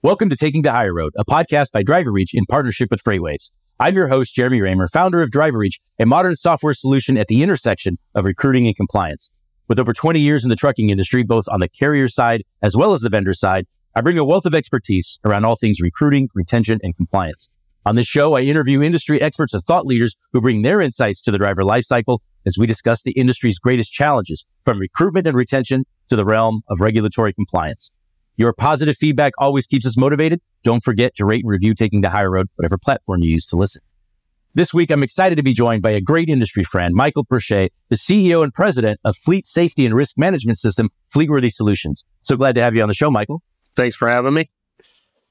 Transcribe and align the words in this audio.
Welcome 0.00 0.30
to 0.30 0.36
Taking 0.36 0.62
the 0.62 0.70
Hire 0.70 0.94
Road, 0.94 1.12
a 1.18 1.24
podcast 1.24 1.72
by 1.72 1.82
DriverReach 1.82 2.28
in 2.32 2.44
partnership 2.48 2.88
with 2.92 3.02
FreightWaves. 3.02 3.50
I'm 3.80 3.96
your 3.96 4.06
host, 4.06 4.32
Jeremy 4.32 4.60
Reymer, 4.60 4.86
founder 4.88 5.20
of 5.22 5.30
DriverReach, 5.30 5.80
a 5.98 6.06
modern 6.06 6.36
software 6.36 6.72
solution 6.72 7.18
at 7.18 7.26
the 7.26 7.42
intersection 7.42 7.98
of 8.14 8.24
recruiting 8.24 8.68
and 8.68 8.76
compliance. 8.76 9.32
With 9.66 9.80
over 9.80 9.92
20 9.92 10.20
years 10.20 10.44
in 10.44 10.50
the 10.50 10.54
trucking 10.54 10.90
industry, 10.90 11.24
both 11.24 11.46
on 11.50 11.58
the 11.58 11.68
carrier 11.68 12.06
side 12.06 12.44
as 12.62 12.76
well 12.76 12.92
as 12.92 13.00
the 13.00 13.08
vendor 13.08 13.34
side, 13.34 13.66
I 13.96 14.00
bring 14.00 14.18
a 14.18 14.24
wealth 14.24 14.46
of 14.46 14.54
expertise 14.54 15.18
around 15.24 15.44
all 15.44 15.56
things 15.56 15.80
recruiting, 15.80 16.28
retention, 16.32 16.78
and 16.84 16.96
compliance. 16.96 17.50
On 17.84 17.96
this 17.96 18.06
show, 18.06 18.36
I 18.36 18.42
interview 18.42 18.80
industry 18.80 19.20
experts 19.20 19.52
and 19.52 19.64
thought 19.64 19.84
leaders 19.84 20.14
who 20.32 20.40
bring 20.40 20.62
their 20.62 20.80
insights 20.80 21.20
to 21.22 21.32
the 21.32 21.38
driver 21.38 21.64
lifecycle 21.64 22.20
as 22.46 22.56
we 22.56 22.68
discuss 22.68 23.02
the 23.02 23.18
industry's 23.18 23.58
greatest 23.58 23.92
challenges, 23.92 24.46
from 24.64 24.78
recruitment 24.78 25.26
and 25.26 25.36
retention 25.36 25.86
to 26.08 26.14
the 26.14 26.24
realm 26.24 26.60
of 26.70 26.80
regulatory 26.80 27.32
compliance. 27.32 27.90
Your 28.38 28.52
positive 28.52 28.96
feedback 28.96 29.32
always 29.36 29.66
keeps 29.66 29.84
us 29.84 29.96
motivated. 29.96 30.40
Don't 30.62 30.84
forget 30.84 31.12
to 31.16 31.26
rate 31.26 31.42
and 31.42 31.50
review 31.50 31.74
Taking 31.74 32.02
the 32.02 32.08
Hire 32.08 32.30
Road, 32.30 32.46
whatever 32.54 32.78
platform 32.78 33.20
you 33.20 33.30
use 33.30 33.44
to 33.46 33.56
listen. 33.56 33.82
This 34.54 34.72
week, 34.72 34.92
I'm 34.92 35.02
excited 35.02 35.34
to 35.36 35.42
be 35.42 35.52
joined 35.52 35.82
by 35.82 35.90
a 35.90 36.00
great 36.00 36.28
industry 36.28 36.62
friend, 36.62 36.94
Michael 36.94 37.24
Precia, 37.24 37.68
the 37.88 37.96
CEO 37.96 38.44
and 38.44 38.54
president 38.54 39.00
of 39.04 39.16
Fleet 39.16 39.44
Safety 39.44 39.84
and 39.84 39.94
Risk 39.94 40.16
Management 40.16 40.56
System, 40.56 40.88
Fleetworthy 41.12 41.52
Solutions. 41.52 42.04
So 42.22 42.36
glad 42.36 42.54
to 42.54 42.62
have 42.62 42.76
you 42.76 42.82
on 42.82 42.88
the 42.88 42.94
show, 42.94 43.10
Michael. 43.10 43.42
Thanks 43.74 43.96
for 43.96 44.08
having 44.08 44.34
me. 44.34 44.48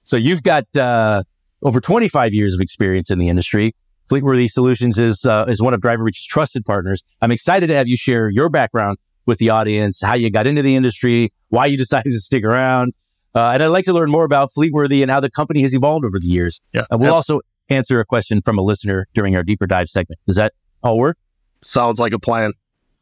So 0.04 0.18
you've 0.18 0.44
got 0.44 0.66
uh, 0.76 1.24
over 1.64 1.80
25 1.80 2.34
years 2.34 2.54
of 2.54 2.60
experience 2.60 3.10
in 3.10 3.20
the 3.20 3.30
industry. 3.30 3.74
Fleetworthy 4.12 4.50
Solutions 4.50 5.00
is 5.00 5.24
uh, 5.26 5.46
is 5.48 5.62
one 5.62 5.74
of 5.74 5.80
DriverReach's 5.80 6.26
trusted 6.26 6.66
partners. 6.66 7.04
I'm 7.22 7.32
excited 7.32 7.68
to 7.68 7.76
have 7.76 7.88
you 7.88 7.96
share 7.96 8.30
your 8.30 8.50
background 8.50 8.98
with 9.28 9.38
the 9.38 9.52
audience, 9.52 10.02
how 10.02 10.16
you 10.16 10.32
got 10.32 10.48
into 10.48 10.64
the 10.64 10.76
industry, 10.76 11.32
why 11.50 11.68
you 11.68 11.78
decided 11.86 12.12
to 12.12 12.20
stick 12.20 12.44
around. 12.44 12.94
Uh, 13.36 13.52
and 13.52 13.62
I'd 13.62 13.68
like 13.68 13.86
to 13.86 13.94
learn 13.94 14.10
more 14.10 14.26
about 14.26 14.50
Fleetworthy 14.58 15.04
and 15.04 15.12
how 15.12 15.20
the 15.20 15.30
company 15.30 15.62
has 15.62 15.76
evolved 15.76 16.06
over 16.06 16.18
the 16.20 16.28
years. 16.28 16.60
Yeah. 16.74 16.86
And 16.90 17.00
we'll 17.00 17.14
also 17.14 17.42
answer 17.70 18.00
a 18.00 18.06
question 18.06 18.42
from 18.42 18.58
a 18.58 18.62
listener 18.62 19.08
during 19.14 19.36
our 19.36 19.44
deeper 19.44 19.68
dive 19.68 19.90
segment. 19.90 20.20
Does 20.26 20.38
that 20.38 20.54
all 20.82 20.98
work? 20.98 21.18
Sounds 21.62 22.00
like 22.00 22.14
a 22.14 22.20
plan. 22.20 22.54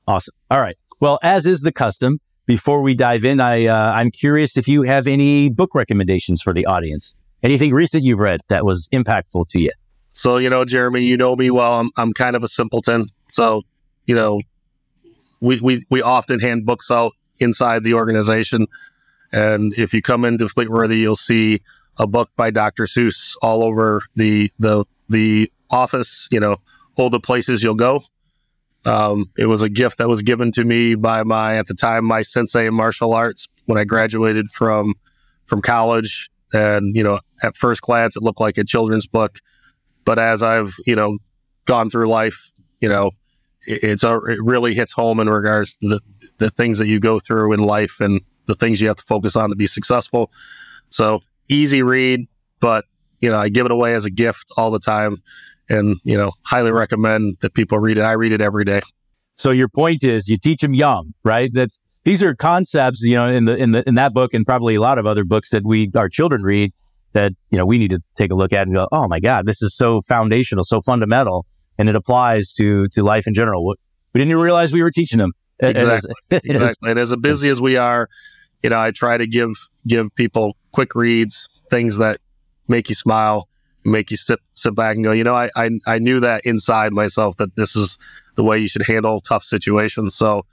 Awesome. 0.07 0.33
All 0.51 0.59
right. 0.59 0.75
Well, 0.99 1.19
as 1.23 1.45
is 1.45 1.61
the 1.61 1.71
custom, 1.71 2.19
before 2.45 2.81
we 2.81 2.95
dive 2.95 3.25
in, 3.25 3.39
I 3.39 3.65
uh, 3.65 3.93
I'm 3.93 4.11
curious 4.11 4.57
if 4.57 4.67
you 4.67 4.83
have 4.83 5.07
any 5.07 5.49
book 5.49 5.73
recommendations 5.73 6.41
for 6.41 6.53
the 6.53 6.65
audience. 6.65 7.15
Anything 7.43 7.73
recent 7.73 8.03
you've 8.03 8.19
read 8.19 8.41
that 8.49 8.65
was 8.65 8.89
impactful 8.89 9.49
to 9.49 9.59
you? 9.59 9.71
So, 10.13 10.37
you 10.37 10.49
know, 10.49 10.63
Jeremy, 10.63 11.01
you 11.01 11.17
know 11.17 11.35
me 11.35 11.49
well. 11.49 11.79
I'm, 11.79 11.89
I'm 11.97 12.13
kind 12.13 12.35
of 12.35 12.43
a 12.43 12.47
simpleton. 12.47 13.07
So, 13.29 13.63
you 14.05 14.15
know, 14.15 14.39
we, 15.41 15.59
we, 15.61 15.85
we 15.89 16.01
often 16.01 16.39
hand 16.39 16.65
books 16.65 16.91
out 16.91 17.13
inside 17.39 17.83
the 17.83 17.93
organization. 17.93 18.67
And 19.31 19.73
if 19.77 19.93
you 19.93 20.01
come 20.01 20.25
into 20.25 20.45
Fleetworthy, 20.45 20.99
you'll 20.99 21.15
see 21.15 21.61
a 21.97 22.07
book 22.07 22.29
by 22.35 22.51
Dr. 22.51 22.85
Seuss 22.85 23.35
all 23.41 23.63
over 23.63 24.01
the, 24.15 24.51
the, 24.59 24.85
the 25.09 25.51
office, 25.69 26.27
you 26.31 26.39
know, 26.39 26.57
all 26.97 27.09
the 27.09 27.19
places 27.19 27.63
you'll 27.63 27.75
go. 27.75 28.01
Um, 28.85 29.31
it 29.37 29.47
was 29.47 29.61
a 29.61 29.69
gift 29.69 29.97
that 29.97 30.07
was 30.07 30.21
given 30.21 30.51
to 30.53 30.63
me 30.63 30.95
by 30.95 31.23
my, 31.23 31.57
at 31.57 31.67
the 31.67 31.73
time, 31.73 32.05
my 32.05 32.21
sensei 32.21 32.67
in 32.67 32.73
martial 32.73 33.13
arts 33.13 33.47
when 33.65 33.77
I 33.77 33.83
graduated 33.83 34.49
from, 34.49 34.93
from 35.45 35.61
college. 35.61 36.29
And, 36.53 36.95
you 36.95 37.03
know, 37.03 37.19
at 37.43 37.57
first 37.57 37.81
glance, 37.81 38.15
it 38.15 38.23
looked 38.23 38.39
like 38.39 38.57
a 38.57 38.63
children's 38.63 39.07
book. 39.07 39.39
But 40.05 40.19
as 40.19 40.43
I've, 40.43 40.75
you 40.85 40.95
know, 40.95 41.17
gone 41.65 41.89
through 41.89 42.07
life, 42.07 42.51
you 42.79 42.87
know, 42.87 43.11
it's 43.65 44.03
it 44.03 44.39
really 44.41 44.73
hits 44.73 44.91
home 44.91 45.19
in 45.19 45.29
regards 45.29 45.75
to 45.77 45.87
the, 45.87 46.01
the 46.37 46.49
things 46.49 46.77
that 46.79 46.87
you 46.87 46.99
go 46.99 47.19
through 47.19 47.53
in 47.53 47.59
life 47.59 47.99
and 47.99 48.21
the 48.45 48.55
things 48.55 48.81
you 48.81 48.87
have 48.87 48.97
to 48.97 49.03
focus 49.03 49.35
on 49.35 49.49
to 49.49 49.55
be 49.55 49.67
successful. 49.67 50.31
So 50.89 51.21
easy 51.49 51.83
read, 51.83 52.27
but, 52.59 52.85
you 53.21 53.29
know, 53.29 53.39
I 53.39 53.49
give 53.49 53.65
it 53.65 53.71
away 53.71 53.95
as 53.95 54.05
a 54.05 54.11
gift 54.11 54.45
all 54.57 54.71
the 54.71 54.79
time 54.79 55.17
and, 55.69 55.97
you 56.03 56.17
know, 56.17 56.31
highly 56.43 56.71
recommend 56.71 57.37
that 57.41 57.53
people 57.53 57.79
read 57.79 57.97
it. 57.97 58.01
I 58.01 58.13
read 58.13 58.31
it 58.31 58.41
every 58.41 58.65
day. 58.65 58.81
So 59.37 59.51
your 59.51 59.67
point 59.67 60.03
is 60.03 60.29
you 60.29 60.37
teach 60.37 60.61
them 60.61 60.73
young, 60.73 61.13
right? 61.23 61.51
That's 61.53 61.79
these 62.03 62.21
are 62.21 62.35
concepts, 62.35 63.01
you 63.01 63.15
know, 63.15 63.27
in 63.27 63.45
the 63.45 63.55
in 63.57 63.71
the 63.71 63.87
in 63.87 63.95
that 63.95 64.13
book 64.13 64.33
and 64.33 64.45
probably 64.45 64.75
a 64.75 64.81
lot 64.81 64.99
of 64.99 65.05
other 65.05 65.25
books 65.25 65.49
that 65.49 65.65
we 65.65 65.91
our 65.95 66.07
children 66.07 66.43
read 66.43 66.71
that 67.13 67.31
you 67.49 67.57
know 67.57 67.65
we 67.65 67.77
need 67.77 67.89
to 67.89 67.99
take 68.15 68.31
a 68.31 68.35
look 68.35 68.53
at 68.53 68.67
and 68.67 68.75
go, 68.75 68.87
oh 68.91 69.07
my 69.07 69.19
god, 69.19 69.45
this 69.45 69.61
is 69.61 69.75
so 69.75 70.01
foundational, 70.01 70.63
so 70.63 70.81
fundamental, 70.81 71.45
and 71.77 71.89
it 71.89 71.95
applies 71.95 72.53
to 72.53 72.87
to 72.89 73.03
life 73.03 73.27
in 73.27 73.33
general. 73.33 73.65
We 73.65 74.19
didn't 74.19 74.31
even 74.31 74.41
realize 74.41 74.73
we 74.73 74.83
were 74.83 74.91
teaching 74.91 75.19
them. 75.19 75.33
Exactly. 75.59 76.13
exactly. 76.31 76.91
And 76.91 76.99
as 76.99 77.15
busy 77.17 77.49
as 77.49 77.61
we 77.61 77.77
are, 77.77 78.09
you 78.63 78.69
know, 78.69 78.79
I 78.79 78.91
try 78.91 79.17
to 79.17 79.27
give 79.27 79.51
give 79.87 80.13
people 80.15 80.57
quick 80.71 80.95
reads, 80.95 81.47
things 81.69 81.97
that 81.97 82.19
make 82.67 82.89
you 82.89 82.95
smile, 82.95 83.47
make 83.83 84.11
you 84.11 84.17
sit 84.17 84.39
sit 84.53 84.75
back 84.75 84.95
and 84.95 85.03
go, 85.03 85.11
you 85.11 85.23
know, 85.23 85.35
I 85.35 85.49
I, 85.55 85.69
I 85.87 85.99
knew 85.99 86.19
that 86.19 86.41
inside 86.45 86.93
myself 86.93 87.37
that 87.37 87.55
this 87.55 87.75
is 87.75 87.97
the 88.35 88.43
way 88.43 88.57
you 88.59 88.67
should 88.67 88.85
handle 88.85 89.19
tough 89.19 89.43
situations. 89.43 90.15
So 90.15 90.45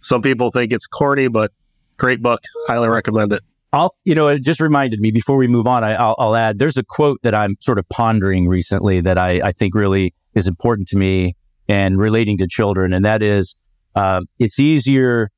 some 0.00 0.22
people 0.22 0.50
think 0.50 0.72
it's 0.72 0.86
corny, 0.86 1.28
but 1.28 1.52
great 1.96 2.22
book. 2.22 2.40
Highly 2.66 2.88
recommend 2.88 3.32
it. 3.32 3.42
I'll, 3.72 3.94
you 4.04 4.14
know, 4.14 4.28
it 4.28 4.42
just 4.42 4.60
reminded 4.60 5.00
me 5.00 5.10
before 5.10 5.36
we 5.36 5.46
move 5.46 5.66
on, 5.66 5.84
I, 5.84 5.90
will 6.02 6.16
I'll 6.18 6.36
add 6.36 6.58
there's 6.58 6.78
a 6.78 6.82
quote 6.82 7.20
that 7.22 7.34
I'm 7.34 7.56
sort 7.60 7.78
of 7.78 7.88
pondering 7.90 8.48
recently 8.48 9.00
that 9.02 9.18
I, 9.18 9.40
I 9.44 9.52
think 9.52 9.74
really 9.74 10.14
is 10.38 10.48
important 10.48 10.88
to 10.88 10.96
me 10.96 11.34
and 11.68 11.98
relating 11.98 12.38
to 12.38 12.46
children. 12.48 12.92
And 12.92 13.04
that 13.04 13.22
is, 13.22 13.56
uh, 13.94 14.22
it's 14.38 14.58
easier 14.58 15.28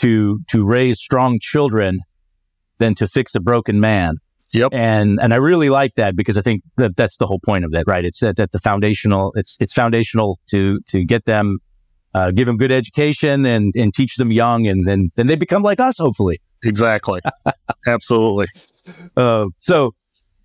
to, 0.00 0.40
to 0.48 0.66
raise 0.66 0.98
strong 0.98 1.38
children 1.40 2.00
than 2.78 2.94
to 2.96 3.06
fix 3.06 3.34
a 3.34 3.40
broken 3.40 3.78
man. 3.78 4.16
Yep. 4.52 4.70
And, 4.74 5.18
and 5.22 5.32
I 5.32 5.36
really 5.36 5.70
like 5.70 5.94
that 5.94 6.16
because 6.16 6.36
I 6.36 6.42
think 6.42 6.62
that 6.76 6.96
that's 6.96 7.16
the 7.18 7.26
whole 7.26 7.40
point 7.44 7.64
of 7.64 7.70
that, 7.72 7.84
right? 7.86 8.04
It's 8.04 8.20
that, 8.20 8.36
that 8.36 8.50
the 8.50 8.58
foundational, 8.58 9.32
it's, 9.36 9.56
it's 9.60 9.72
foundational 9.72 10.38
to, 10.50 10.80
to 10.88 11.04
get 11.04 11.24
them 11.24 11.58
uh, 12.14 12.30
give 12.30 12.46
them 12.46 12.56
good 12.56 12.72
education 12.72 13.46
and, 13.46 13.72
and 13.76 13.94
teach 13.94 14.16
them 14.16 14.30
young, 14.30 14.66
and 14.66 14.86
then 14.86 15.08
then 15.14 15.26
they 15.26 15.36
become 15.36 15.62
like 15.62 15.80
us, 15.80 15.98
hopefully. 15.98 16.40
Exactly. 16.64 17.20
Absolutely. 17.86 18.46
Uh, 19.16 19.46
so 19.60 19.94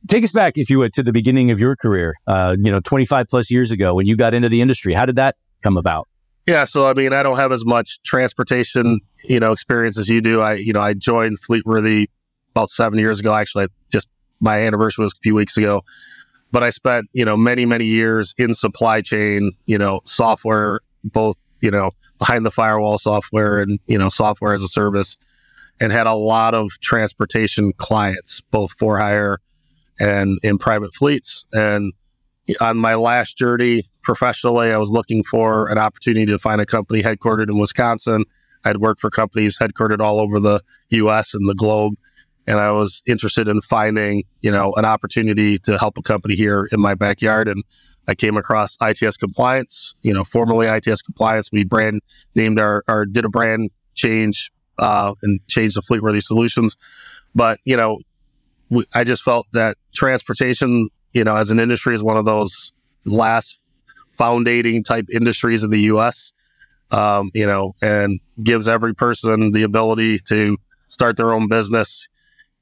take 0.08 0.24
us 0.24 0.31
back, 0.31 0.58
if 0.58 0.69
you 0.69 0.80
would, 0.80 0.94
to 0.94 1.03
the 1.03 1.12
beginning 1.12 1.52
of 1.52 1.59
your 1.59 1.75
career. 1.75 2.16
Uh, 2.28 2.56
you 2.59 2.72
know, 2.72 2.80
25 2.80 3.28
plus 3.28 3.52
years 3.52 3.72
ago 3.72 3.94
when 3.94 4.06
you 4.06 4.16
got 4.16 4.34
into 4.34 4.50
the 4.50 4.62
industry. 4.62 4.94
How 4.94 5.06
did 5.06 5.16
that 5.16 5.35
come 5.62 5.78
about? 5.78 6.08
Yeah, 6.46 6.63
so 6.63 6.88
I 6.88 6.94
mean, 6.94 7.12
I 7.12 7.24
don't 7.24 7.38
have 7.38 7.52
as 7.52 7.66
much 7.66 8.02
transportation, 8.03 9.00
you 9.25 9.40
know, 9.40 9.52
experience 9.52 9.97
as 9.97 10.08
you 10.08 10.22
do. 10.22 10.41
I, 10.41 10.53
you 10.53 10.72
know, 10.72 10.81
I 10.81 10.94
joined 10.94 11.40
Fleetworthy 11.41 12.08
about 12.52 12.69
seven 12.69 13.00
years 13.00 13.19
ago. 13.19 13.34
Actually, 13.34 13.68
just 13.91 14.08
my 14.40 14.59
anniversary 14.62 15.03
was 15.03 15.13
a 15.13 15.22
few 15.22 15.35
weeks 15.35 15.58
ago. 15.58 15.81
But 16.50 16.64
I 16.64 16.69
spent, 16.69 17.08
you 17.12 17.25
know, 17.25 17.35
many, 17.35 17.66
many 17.66 17.84
years 17.84 18.34
in 18.38 18.53
supply 18.53 19.02
chain, 19.02 19.52
you 19.66 19.78
know, 19.78 20.00
software, 20.06 20.79
both 21.03 21.38
you 21.62 21.72
know, 21.72 21.91
behind 22.17 22.46
the 22.46 22.52
firewall 22.52 22.97
software 22.97 23.59
and, 23.59 23.79
you 23.88 23.97
know, 23.97 24.09
software 24.09 24.53
as 24.53 24.61
a 24.61 24.67
service 24.67 25.17
and 25.79 25.91
had 25.91 26.08
a 26.08 26.14
lot 26.14 26.53
of 26.53 26.72
transportation 26.82 27.72
clients, 27.78 28.41
both 28.52 28.72
for 28.72 28.97
hire 28.97 29.40
and 29.99 30.40
in 30.44 30.58
private 30.58 30.94
fleets. 30.94 31.46
And 31.53 31.94
on 32.61 32.78
my 32.78 32.96
last 32.96 33.38
journey 33.38 33.84
professionally, 34.03 34.72
I 34.72 34.78
was 34.78 34.91
looking 34.91 35.23
for 35.23 35.67
an 35.70 35.78
opportunity 35.78 36.26
to 36.28 36.40
find 36.40 36.61
a 36.61 36.66
company 36.66 37.03
headquartered 37.03 37.49
in 37.49 37.58
Wisconsin. 37.58 38.23
I'd 38.64 38.78
worked 38.78 39.02
for 39.02 39.09
companies 39.09 39.58
headquartered 39.59 39.99
all 39.99 40.20
over 40.20 40.40
the 40.40 40.61
US 40.90 41.34
and 41.34 41.47
the 41.47 41.55
globe. 41.55 41.96
And 42.47 42.59
I 42.59 42.72
was 42.72 43.03
interested 43.05 43.49
in 43.49 43.59
finding, 43.61 44.23
you 44.41 44.52
know, 44.52 44.73
an 44.78 44.85
opportunity 44.85 45.58
to 45.59 45.78
help 45.78 45.97
a 45.97 46.02
company 46.02 46.35
here 46.35 46.67
in 46.72 46.79
my 46.79 46.96
backyard. 46.96 47.50
And 47.50 47.64
I 48.08 48.16
came 48.16 48.38
across 48.38 48.78
ITS 48.82 49.17
Compliance, 49.17 49.93
you 50.02 50.14
know, 50.14 50.23
formerly 50.23 50.67
ITS 50.67 51.02
Compliance. 51.02 51.52
We 51.52 51.66
brand 51.66 52.02
named 52.35 52.59
our, 52.59 52.84
did 53.11 53.26
a 53.26 53.29
brand 53.29 53.70
change 53.96 54.52
uh, 54.79 55.14
and 55.22 55.46
changed 55.47 55.76
the 55.76 55.82
Fleetworthy 55.82 56.23
Solutions. 56.23 56.78
But, 57.35 57.59
you 57.66 57.76
know, 57.76 58.00
we, 58.69 58.85
I 58.93 59.03
just 59.03 59.23
felt 59.23 59.47
that 59.53 59.78
transportation, 59.93 60.90
you 61.14 61.23
know, 61.23 61.35
as 61.35 61.52
an 61.52 61.59
industry 61.59 61.96
is 61.96 62.03
one 62.03 62.17
of 62.17 62.25
those 62.25 62.73
last 63.05 63.59
foundating 64.11 64.84
type 64.84 65.05
industries 65.14 65.64
in 65.64 65.69
the 65.69 65.81
US. 65.93 66.34
um, 66.91 67.31
you 67.34 67.46
know, 67.46 67.73
and 67.81 68.19
gives 68.43 68.67
every 68.67 68.96
person 68.96 69.52
the 69.52 69.64
ability 69.64 70.19
to 70.19 70.58
start 70.87 71.17
their 71.17 71.34
own 71.34 71.47
business, 71.49 72.08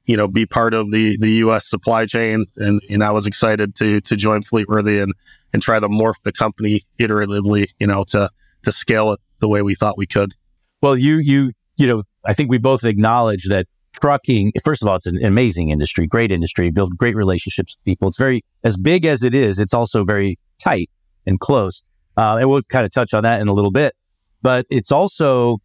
you 0.04 0.16
know, 0.16 0.26
be 0.28 0.46
part 0.46 0.74
of 0.74 0.90
the 0.90 1.16
the 1.18 1.30
U.S. 1.46 1.68
supply 1.68 2.06
chain. 2.06 2.46
And 2.56 2.80
and 2.90 3.04
I 3.04 3.12
was 3.12 3.26
excited 3.26 3.74
to 3.76 4.00
to 4.02 4.16
join 4.16 4.42
Fleetworthy 4.42 5.02
and 5.02 5.12
and 5.52 5.62
try 5.62 5.78
to 5.80 5.88
morph 5.88 6.22
the 6.24 6.32
company 6.32 6.82
iteratively, 6.98 7.68
you 7.78 7.86
know, 7.86 8.04
to 8.08 8.30
to 8.64 8.72
scale 8.72 9.12
it 9.12 9.20
the 9.40 9.48
way 9.48 9.62
we 9.62 9.74
thought 9.74 9.96
we 9.98 10.06
could. 10.06 10.34
Well, 10.82 10.96
you 10.96 11.18
you 11.18 11.52
you 11.76 11.86
know, 11.86 12.02
I 12.24 12.32
think 12.32 12.50
we 12.50 12.58
both 12.58 12.84
acknowledge 12.84 13.44
that 13.48 13.66
trucking. 14.00 14.52
First 14.64 14.82
of 14.82 14.88
all, 14.88 14.96
it's 14.96 15.06
an 15.06 15.24
amazing 15.24 15.70
industry, 15.70 16.06
great 16.06 16.30
industry, 16.30 16.70
build 16.70 16.96
great 16.96 17.16
relationships 17.16 17.76
with 17.76 17.84
people. 17.84 18.08
It's 18.08 18.18
very 18.18 18.44
as 18.64 18.76
big 18.76 19.04
as 19.04 19.22
it 19.22 19.34
is. 19.34 19.58
It's 19.58 19.74
also 19.74 20.04
very 20.04 20.38
tight 20.58 20.90
and 21.26 21.40
close. 21.40 21.82
Uh, 22.16 22.38
and 22.40 22.48
we'll 22.48 22.62
kind 22.62 22.86
of 22.86 22.92
touch 22.92 23.12
on 23.12 23.22
that 23.24 23.40
in 23.40 23.48
a 23.48 23.52
little 23.52 23.70
bit, 23.70 23.94
but 24.42 24.66
it's 24.70 24.90
also 24.90 25.58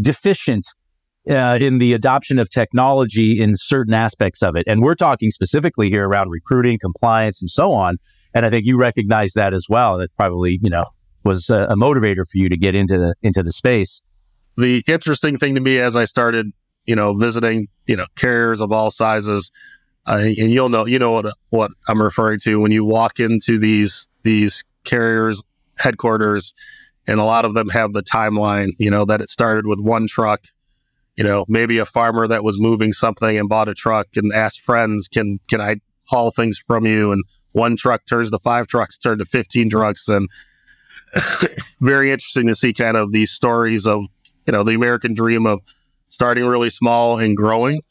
deficient 0.00 0.66
uh, 1.28 1.58
in 1.60 1.78
the 1.78 1.92
adoption 1.92 2.38
of 2.38 2.50
technology 2.50 3.40
in 3.40 3.54
certain 3.56 3.94
aspects 3.94 4.42
of 4.42 4.56
it. 4.56 4.64
And 4.66 4.82
we're 4.82 4.94
talking 4.94 5.30
specifically 5.30 5.88
here 5.88 6.08
around 6.08 6.30
recruiting, 6.30 6.78
compliance, 6.80 7.40
and 7.40 7.50
so 7.50 7.72
on. 7.72 7.96
And 8.34 8.46
I 8.46 8.50
think 8.50 8.64
you 8.64 8.78
recognize 8.78 9.32
that 9.34 9.52
as 9.52 9.66
well. 9.68 9.98
That 9.98 10.08
probably, 10.16 10.58
you 10.62 10.70
know, 10.70 10.86
was 11.24 11.50
a, 11.50 11.66
a 11.66 11.76
motivator 11.76 12.24
for 12.28 12.38
you 12.38 12.48
to 12.48 12.56
get 12.56 12.74
into 12.74 12.98
the 12.98 13.14
into 13.22 13.42
the 13.42 13.52
space. 13.52 14.02
The 14.56 14.82
interesting 14.86 15.36
thing 15.38 15.54
to 15.54 15.60
me 15.60 15.78
as 15.78 15.96
I 15.96 16.04
started, 16.04 16.46
you 16.84 16.96
know, 16.96 17.14
visiting, 17.14 17.68
you 17.86 17.96
know, 17.96 18.06
carriers 18.16 18.60
of 18.60 18.72
all 18.72 18.90
sizes, 18.90 19.50
uh, 20.06 20.20
and 20.22 20.50
you'll 20.50 20.68
know, 20.68 20.86
you 20.86 20.98
know 20.98 21.12
what 21.12 21.34
what 21.50 21.70
I'm 21.88 22.02
referring 22.02 22.40
to 22.40 22.60
when 22.60 22.72
you 22.72 22.84
walk 22.84 23.20
into 23.20 23.58
these 23.58 24.08
these 24.22 24.64
carriers 24.84 25.42
headquarters, 25.78 26.54
and 27.06 27.20
a 27.20 27.24
lot 27.24 27.44
of 27.44 27.54
them 27.54 27.68
have 27.70 27.92
the 27.92 28.02
timeline, 28.02 28.70
you 28.78 28.90
know, 28.90 29.04
that 29.04 29.20
it 29.20 29.30
started 29.30 29.66
with 29.66 29.80
one 29.80 30.06
truck 30.06 30.42
you 31.16 31.24
know, 31.24 31.44
maybe 31.48 31.78
a 31.78 31.84
farmer 31.84 32.26
that 32.26 32.42
was 32.42 32.58
moving 32.58 32.92
something 32.92 33.36
and 33.36 33.48
bought 33.48 33.68
a 33.68 33.74
truck 33.74 34.08
and 34.16 34.32
asked 34.32 34.60
friends, 34.60 35.08
can, 35.08 35.38
can 35.48 35.60
I 35.60 35.76
haul 36.06 36.30
things 36.30 36.58
from 36.58 36.86
you? 36.86 37.12
And 37.12 37.22
one 37.52 37.76
truck 37.76 38.06
turns 38.08 38.30
to 38.30 38.38
five 38.38 38.66
trucks, 38.66 38.96
turn 38.96 39.18
to 39.18 39.24
15 39.24 39.70
trucks. 39.70 40.08
And 40.08 40.28
very 41.80 42.10
interesting 42.10 42.46
to 42.46 42.54
see 42.54 42.72
kind 42.72 42.96
of 42.96 43.12
these 43.12 43.30
stories 43.30 43.86
of, 43.86 44.04
you 44.46 44.52
know, 44.52 44.64
the 44.64 44.74
American 44.74 45.14
dream 45.14 45.46
of 45.46 45.60
starting 46.12 46.46
really 46.46 46.70
small 46.70 47.18
and 47.18 47.36
growing. 47.36 47.82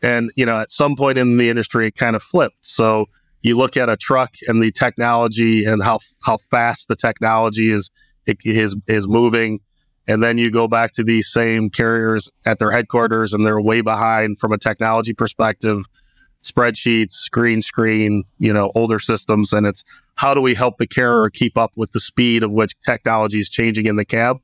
And, 0.00 0.30
you 0.36 0.46
know, 0.46 0.60
at 0.60 0.70
some 0.70 0.94
point 0.94 1.18
in 1.18 1.36
the 1.36 1.48
industry, 1.48 1.88
it 1.88 1.96
kind 1.96 2.14
of 2.14 2.22
flipped. 2.22 2.56
So 2.60 3.06
you 3.42 3.58
look 3.58 3.76
at 3.76 3.88
a 3.88 3.96
truck 3.96 4.34
and 4.46 4.62
the 4.62 4.70
technology 4.70 5.64
and 5.64 5.82
how, 5.82 5.98
how 6.24 6.36
fast 6.36 6.86
the 6.86 6.96
technology 6.96 7.72
is, 7.72 7.90
is, 8.44 8.76
is 8.86 9.08
moving 9.08 9.60
and 10.08 10.22
then 10.22 10.38
you 10.38 10.50
go 10.50 10.66
back 10.66 10.92
to 10.92 11.04
these 11.04 11.30
same 11.30 11.70
carriers 11.70 12.28
at 12.44 12.58
their 12.58 12.70
headquarters 12.70 13.32
and 13.32 13.46
they're 13.46 13.60
way 13.60 13.80
behind 13.80 14.38
from 14.40 14.52
a 14.52 14.58
technology 14.58 15.14
perspective, 15.14 15.84
spreadsheets, 16.42 17.30
green 17.30 17.62
screen, 17.62 18.24
you 18.38 18.52
know, 18.52 18.72
older 18.74 18.98
systems. 18.98 19.52
And 19.52 19.66
it's 19.66 19.84
how 20.16 20.34
do 20.34 20.40
we 20.40 20.54
help 20.54 20.78
the 20.78 20.88
carrier 20.88 21.30
keep 21.30 21.56
up 21.56 21.72
with 21.76 21.92
the 21.92 22.00
speed 22.00 22.42
of 22.42 22.50
which 22.50 22.74
technology 22.84 23.38
is 23.38 23.48
changing 23.48 23.86
in 23.86 23.96
the 23.96 24.04
cab 24.04 24.38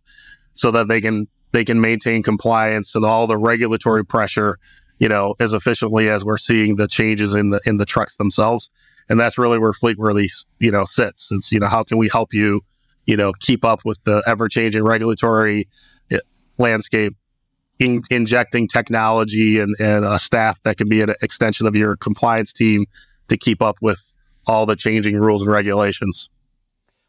so 0.54 0.70
that 0.70 0.88
they 0.88 1.00
can, 1.00 1.26
they 1.52 1.64
can 1.64 1.80
maintain 1.80 2.22
compliance 2.22 2.94
and 2.94 3.04
all 3.04 3.26
the 3.26 3.38
regulatory 3.38 4.04
pressure, 4.04 4.58
you 4.98 5.08
know, 5.08 5.34
as 5.40 5.52
efficiently 5.52 6.08
as 6.08 6.24
we're 6.24 6.36
seeing 6.36 6.76
the 6.76 6.88
changes 6.88 7.34
in 7.34 7.50
the, 7.50 7.60
in 7.64 7.76
the 7.76 7.86
trucks 7.86 8.16
themselves. 8.16 8.70
And 9.08 9.18
that's 9.18 9.38
really 9.38 9.58
where 9.58 9.72
Fleetworthy, 9.72 10.28
you 10.58 10.70
know, 10.70 10.84
sits. 10.84 11.30
It's, 11.32 11.50
you 11.50 11.60
know, 11.60 11.68
how 11.68 11.82
can 11.82 11.96
we 11.96 12.08
help 12.08 12.34
you 12.34 12.62
you 13.08 13.16
know, 13.16 13.32
keep 13.40 13.64
up 13.64 13.80
with 13.86 13.98
the 14.04 14.22
ever 14.26 14.48
changing 14.48 14.84
regulatory 14.84 15.66
eh, 16.10 16.18
landscape, 16.58 17.16
in, 17.78 18.02
injecting 18.10 18.68
technology 18.68 19.58
and, 19.58 19.74
and 19.80 20.04
a 20.04 20.18
staff 20.18 20.62
that 20.64 20.76
can 20.76 20.90
be 20.90 21.00
an 21.00 21.14
extension 21.22 21.66
of 21.66 21.74
your 21.74 21.96
compliance 21.96 22.52
team 22.52 22.84
to 23.28 23.38
keep 23.38 23.62
up 23.62 23.76
with 23.80 24.12
all 24.46 24.66
the 24.66 24.76
changing 24.76 25.16
rules 25.16 25.40
and 25.40 25.50
regulations. 25.50 26.28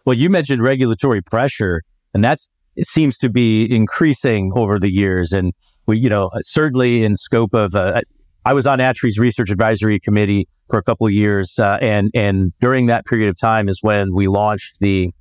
Well, 0.05 0.15
you 0.15 0.29
mentioned 0.29 0.61
regulatory 0.61 1.21
pressure, 1.21 1.83
and 2.13 2.23
that's 2.23 2.49
seems 2.85 3.17
to 3.19 3.29
be 3.29 3.65
increasing 3.73 4.51
over 4.55 4.79
the 4.79 4.91
years. 4.91 5.31
And 5.31 5.53
we, 5.85 5.97
you 5.97 6.09
know, 6.09 6.29
certainly 6.41 7.03
in 7.03 7.15
scope 7.15 7.53
of, 7.53 7.75
uh, 7.75 8.01
I 8.45 8.53
was 8.53 8.65
on 8.67 8.79
ATRI's 8.79 9.17
research 9.17 9.51
advisory 9.51 9.99
committee 9.99 10.47
for 10.69 10.79
a 10.79 10.83
couple 10.83 11.05
of 11.05 11.13
years, 11.13 11.59
uh, 11.59 11.77
and 11.81 12.09
and 12.13 12.53
during 12.61 12.85
that 12.87 13.05
period 13.05 13.29
of 13.29 13.37
time 13.37 13.67
is 13.67 13.79
when 13.81 14.13
we 14.13 14.27
launched 14.27 14.77
the 14.79 15.11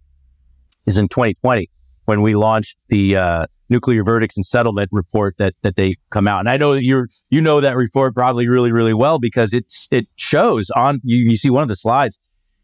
is 0.87 0.99
in 0.99 1.09
2020 1.09 1.69
when 2.09 2.23
we 2.23 2.35
launched 2.35 2.79
the 2.89 3.17
uh, 3.17 3.47
nuclear 3.69 4.03
verdicts 4.03 4.35
and 4.35 4.47
settlement 4.47 4.89
report 4.93 5.37
that 5.37 5.55
that 5.61 5.77
they 5.77 5.95
come 6.09 6.27
out. 6.27 6.41
And 6.41 6.49
I 6.49 6.57
know 6.57 6.73
that 6.73 6.83
you're 6.83 7.07
you 7.29 7.43
know 7.43 7.61
that 7.61 7.77
report 7.77 8.15
probably 8.15 8.49
really 8.49 8.73
really 8.73 8.95
well 8.95 9.19
because 9.19 9.53
it's 9.53 9.89
it 9.91 10.07
shows 10.17 10.71
on 10.71 11.01
you, 11.05 11.19
you 11.19 11.37
see 11.37 11.51
one 11.51 11.63
of 11.63 11.69
the 11.69 11.77
slides. 11.77 12.19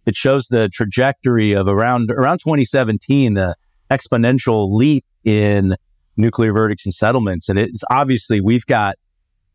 It 0.06 0.14
shows 0.14 0.48
the 0.48 0.70
trajectory 0.70 1.52
of 1.52 1.68
around 1.68 2.10
around 2.10 2.38
2017 2.38 3.34
the 3.34 3.54
exponential 3.90 4.72
leap 4.72 5.04
in 5.24 5.74
nuclear 6.16 6.52
verdicts 6.52 6.86
and 6.86 6.94
settlements. 6.94 7.48
And 7.48 7.58
it's 7.58 7.82
obviously 7.90 8.40
we've 8.40 8.66
got 8.66 8.96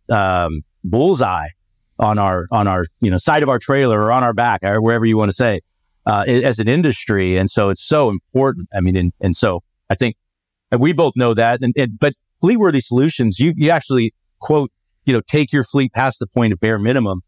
um, 0.10 0.62
bullseye 0.84 1.48
on 2.00 2.18
our 2.18 2.48
on 2.52 2.68
our 2.68 2.86
you 3.02 3.12
know 3.12 3.18
side 3.18 3.44
of 3.44 3.50
our 3.50 3.60
trailer 3.60 4.02
or 4.02 4.12
on 4.12 4.24
our 4.24 4.34
back 4.34 4.64
or 4.64 4.82
wherever 4.82 5.06
you 5.06 5.18
want 5.18 5.30
to 5.30 5.36
say 5.36 5.62
uh, 6.06 6.24
as 6.28 6.60
an 6.60 6.68
industry. 6.68 7.38
And 7.38 7.50
so 7.50 7.70
it's 7.70 7.86
so 7.86 8.10
important. 8.10 8.68
I 8.74 8.82
mean, 8.82 8.96
and, 8.96 9.14
and 9.22 9.36
so 9.36 9.62
I 9.90 9.96
think 9.96 10.16
we 10.78 10.94
both 10.94 11.14
know 11.16 11.34
that. 11.34 11.62
And, 11.62 11.74
and, 11.78 12.00
but 12.00 12.14
Fleetworthy 12.44 12.82
Solutions, 12.82 13.40
you, 13.40 13.54
you 13.56 13.70
actually 13.70 14.14
quote, 14.40 14.72
you 15.06 15.14
know, 15.14 15.22
take 15.28 15.52
your 15.52 15.64
fleet 15.64 15.94
past 15.94 16.20
the 16.20 16.28
point 16.28 16.54
of 16.54 16.60
bare 16.60 16.80
minimum 16.80 17.22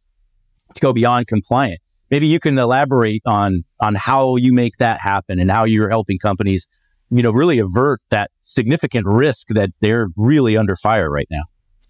to 0.74 0.82
go 0.82 0.94
beyond 0.94 1.28
compliant. 1.28 1.80
Maybe 2.10 2.28
you 2.28 2.40
can 2.40 2.58
elaborate 2.58 3.22
on 3.26 3.64
on 3.80 3.96
how 3.96 4.36
you 4.36 4.52
make 4.54 4.78
that 4.78 5.00
happen 5.00 5.40
and 5.40 5.50
how 5.50 5.64
you're 5.64 5.90
helping 5.90 6.18
companies, 6.18 6.68
you 7.12 7.22
know, 7.22 7.32
really 7.32 7.60
avert 7.60 8.02
that 8.10 8.32
significant 8.42 9.06
risk 9.06 9.48
that 9.50 9.70
they're 9.82 10.08
really 10.16 10.56
under 10.56 10.76
fire 10.76 11.12
right 11.12 11.28
now. 11.30 11.44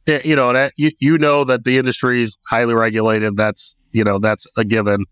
Yeah, 0.07 0.19
you 0.25 0.35
know, 0.35 0.51
that 0.51 0.73
you, 0.77 0.91
you 1.00 1.18
know 1.19 1.44
that 1.44 1.63
the 1.63 1.77
industry 1.77 2.23
is 2.23 2.38
highly 2.47 2.73
regulated. 2.73 3.38
That's 3.38 3.75
you 3.91 4.03
know 4.03 4.18
that's 4.19 4.47
a 4.57 4.65
given. 4.65 5.06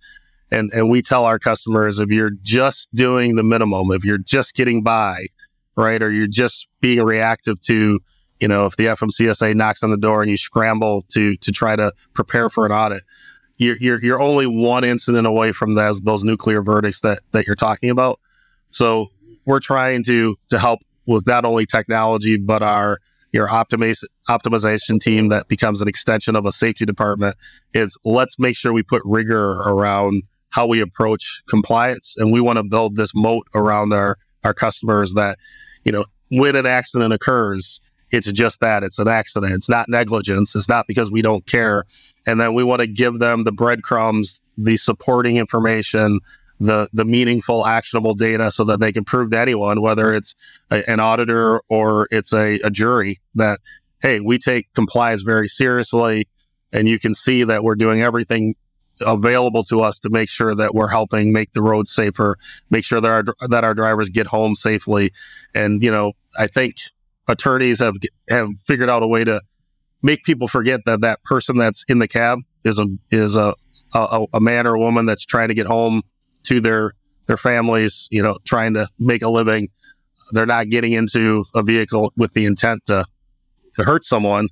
And, 0.52 0.72
and 0.74 0.90
we 0.90 1.04
tell 1.04 1.26
our 1.26 1.38
customers 1.38 2.00
if 2.00 2.10
you're 2.10 2.32
just 2.42 2.92
doing 2.92 3.36
the 3.36 3.44
minimum, 3.44 3.92
if 3.92 4.04
you're 4.04 4.18
just 4.18 4.56
getting 4.56 4.82
by, 4.82 5.28
right, 5.76 6.02
or 6.02 6.10
you're 6.10 6.26
just 6.26 6.68
being 6.82 7.04
reactive 7.04 7.62
to, 7.62 8.00
you 8.40 8.48
know, 8.48 8.66
if 8.66 8.76
the 8.76 8.86
FMCSA 8.86 9.54
knocks 9.54 9.84
on 9.84 9.92
the 9.92 9.98
door 9.98 10.24
and 10.24 10.32
you 10.32 10.38
scramble 10.38 11.04
to 11.10 11.36
to 11.38 11.52
try 11.52 11.76
to 11.76 11.94
prepare 12.14 12.50
for 12.50 12.66
an 12.66 12.72
audit, 12.72 13.04
you're 13.58 13.78
you're, 13.80 14.04
you're 14.04 14.22
only 14.22 14.48
one 14.48 14.84
incident 14.84 15.28
away 15.28 15.52
from 15.52 15.76
those 15.76 16.02
those 16.02 16.24
nuclear 16.24 16.64
verdicts 16.64 17.02
that 17.02 17.20
that 17.32 17.46
you're 17.46 17.56
talking 17.56 17.92
about. 17.92 18.20
So 18.72 19.08
we're 19.50 19.60
trying 19.60 20.04
to 20.04 20.38
to 20.50 20.60
help 20.60 20.80
with 21.08 21.26
not 21.26 21.44
only 21.44 21.66
technology 21.66 22.38
but 22.38 22.62
our 22.62 23.00
your 23.32 23.48
optimiz- 23.48 24.06
optimization 24.30 25.00
team 25.00 25.30
that 25.30 25.48
becomes 25.48 25.82
an 25.82 25.88
extension 25.88 26.36
of 26.36 26.46
a 26.46 26.52
safety 26.52 26.86
department 26.86 27.36
is 27.74 27.98
let's 28.06 28.40
make 28.40 28.56
sure 28.56 28.72
we 28.72 28.84
put 28.84 29.02
rigor 29.06 29.52
around 29.52 30.24
how 30.50 30.68
we 30.68 30.82
approach 30.82 31.42
compliance. 31.48 32.16
And 32.18 32.32
we 32.32 32.42
want 32.42 32.58
to 32.58 32.64
build 32.64 32.96
this 32.96 33.14
moat 33.14 33.48
around 33.54 33.94
our, 33.94 34.18
our 34.44 34.54
customers 34.54 35.14
that, 35.14 35.38
you 35.84 35.92
know, 35.92 36.06
when 36.32 36.56
an 36.56 36.66
accident 36.66 37.14
occurs, 37.14 37.80
it's 38.12 38.32
just 38.32 38.60
that 38.62 38.84
it's 38.84 38.98
an 38.98 39.08
accident. 39.08 39.54
It's 39.54 39.70
not 39.70 39.88
negligence. 39.90 40.56
It's 40.56 40.70
not 40.70 40.88
because 40.88 41.12
we 41.12 41.22
don't 41.22 41.46
care. 41.46 41.86
And 42.26 42.40
then 42.40 42.56
we 42.56 42.64
want 42.64 42.82
to 42.82 42.88
give 42.88 43.20
them 43.20 43.44
the 43.44 43.52
breadcrumbs, 43.52 44.42
the 44.58 44.78
supporting 44.78 45.38
information, 45.38 46.20
the 46.60 46.90
the 46.94 47.06
meaningful, 47.06 47.66
actionable 47.66 48.14
data, 48.14 48.52
so 48.52 48.64
that 48.66 48.80
they 48.80 48.92
can 48.92 49.04
prove 49.04 49.32
to 49.32 49.40
anyone, 49.40 49.82
whether 49.82 50.14
it's 50.14 50.36
a, 50.72 50.88
an 50.90 51.00
auditor 51.00 51.62
or 51.70 52.08
it's 52.12 52.34
a, 52.34 52.60
a 52.60 52.70
jury, 52.70 53.22
that 53.36 53.60
hey, 54.02 54.20
we 54.20 54.38
take 54.38 54.74
compliance 54.74 55.22
very 55.22 55.48
seriously, 55.48 56.28
and 56.72 56.88
you 56.88 57.00
can 57.00 57.14
see 57.14 57.44
that 57.44 57.64
we're 57.64 57.76
doing 57.76 58.02
everything 58.02 58.56
available 59.02 59.64
to 59.64 59.82
us 59.82 60.00
to 60.00 60.10
make 60.10 60.30
sure 60.30 60.54
that 60.56 60.74
we're 60.74 60.90
helping 60.90 61.32
make 61.32 61.54
the 61.54 61.62
roads 61.62 61.92
safer, 61.92 62.38
make 62.70 62.84
sure 62.84 63.00
that 63.00 63.10
our 63.10 63.24
that 63.50 63.64
our 63.64 63.74
drivers 63.74 64.10
get 64.10 64.28
home 64.28 64.56
safely. 64.56 65.12
And 65.54 65.82
you 65.84 65.92
know, 65.92 66.14
I 66.38 66.48
think 66.48 66.76
attorneys 67.28 67.80
have 67.80 67.96
have 68.30 68.50
figured 68.66 68.90
out 68.90 69.04
a 69.04 69.08
way 69.08 69.24
to 69.24 69.42
make 70.02 70.24
people 70.24 70.48
forget 70.48 70.82
that 70.86 71.02
that 71.02 71.24
person 71.24 71.58
that's 71.58 71.84
in 71.88 72.00
the 72.00 72.08
cab 72.08 72.40
is 72.64 72.80
a 72.80 72.88
is 73.12 73.36
a 73.36 73.54
a, 73.94 74.26
a 74.34 74.40
man 74.40 74.68
or 74.68 74.76
a 74.76 74.80
woman 74.80 75.06
that's 75.06 75.26
trying 75.26 75.48
to 75.48 75.54
get 75.54 75.66
home 75.66 76.04
to 76.50 76.60
their 76.60 76.92
their 77.26 77.38
families. 77.38 78.08
You 78.12 78.22
know, 78.22 78.38
trying 78.46 78.74
to 78.76 78.88
make 79.00 79.22
a 79.22 79.30
living. 79.30 79.70
They're 80.32 80.46
not 80.46 80.70
getting 80.70 80.94
into 80.94 81.44
a 81.56 81.64
vehicle 81.64 82.14
with 82.16 82.34
the 82.34 82.46
intent 82.46 82.86
to 82.88 83.06
to 83.76 83.84
hurt 83.84 84.06
someone, 84.06 84.50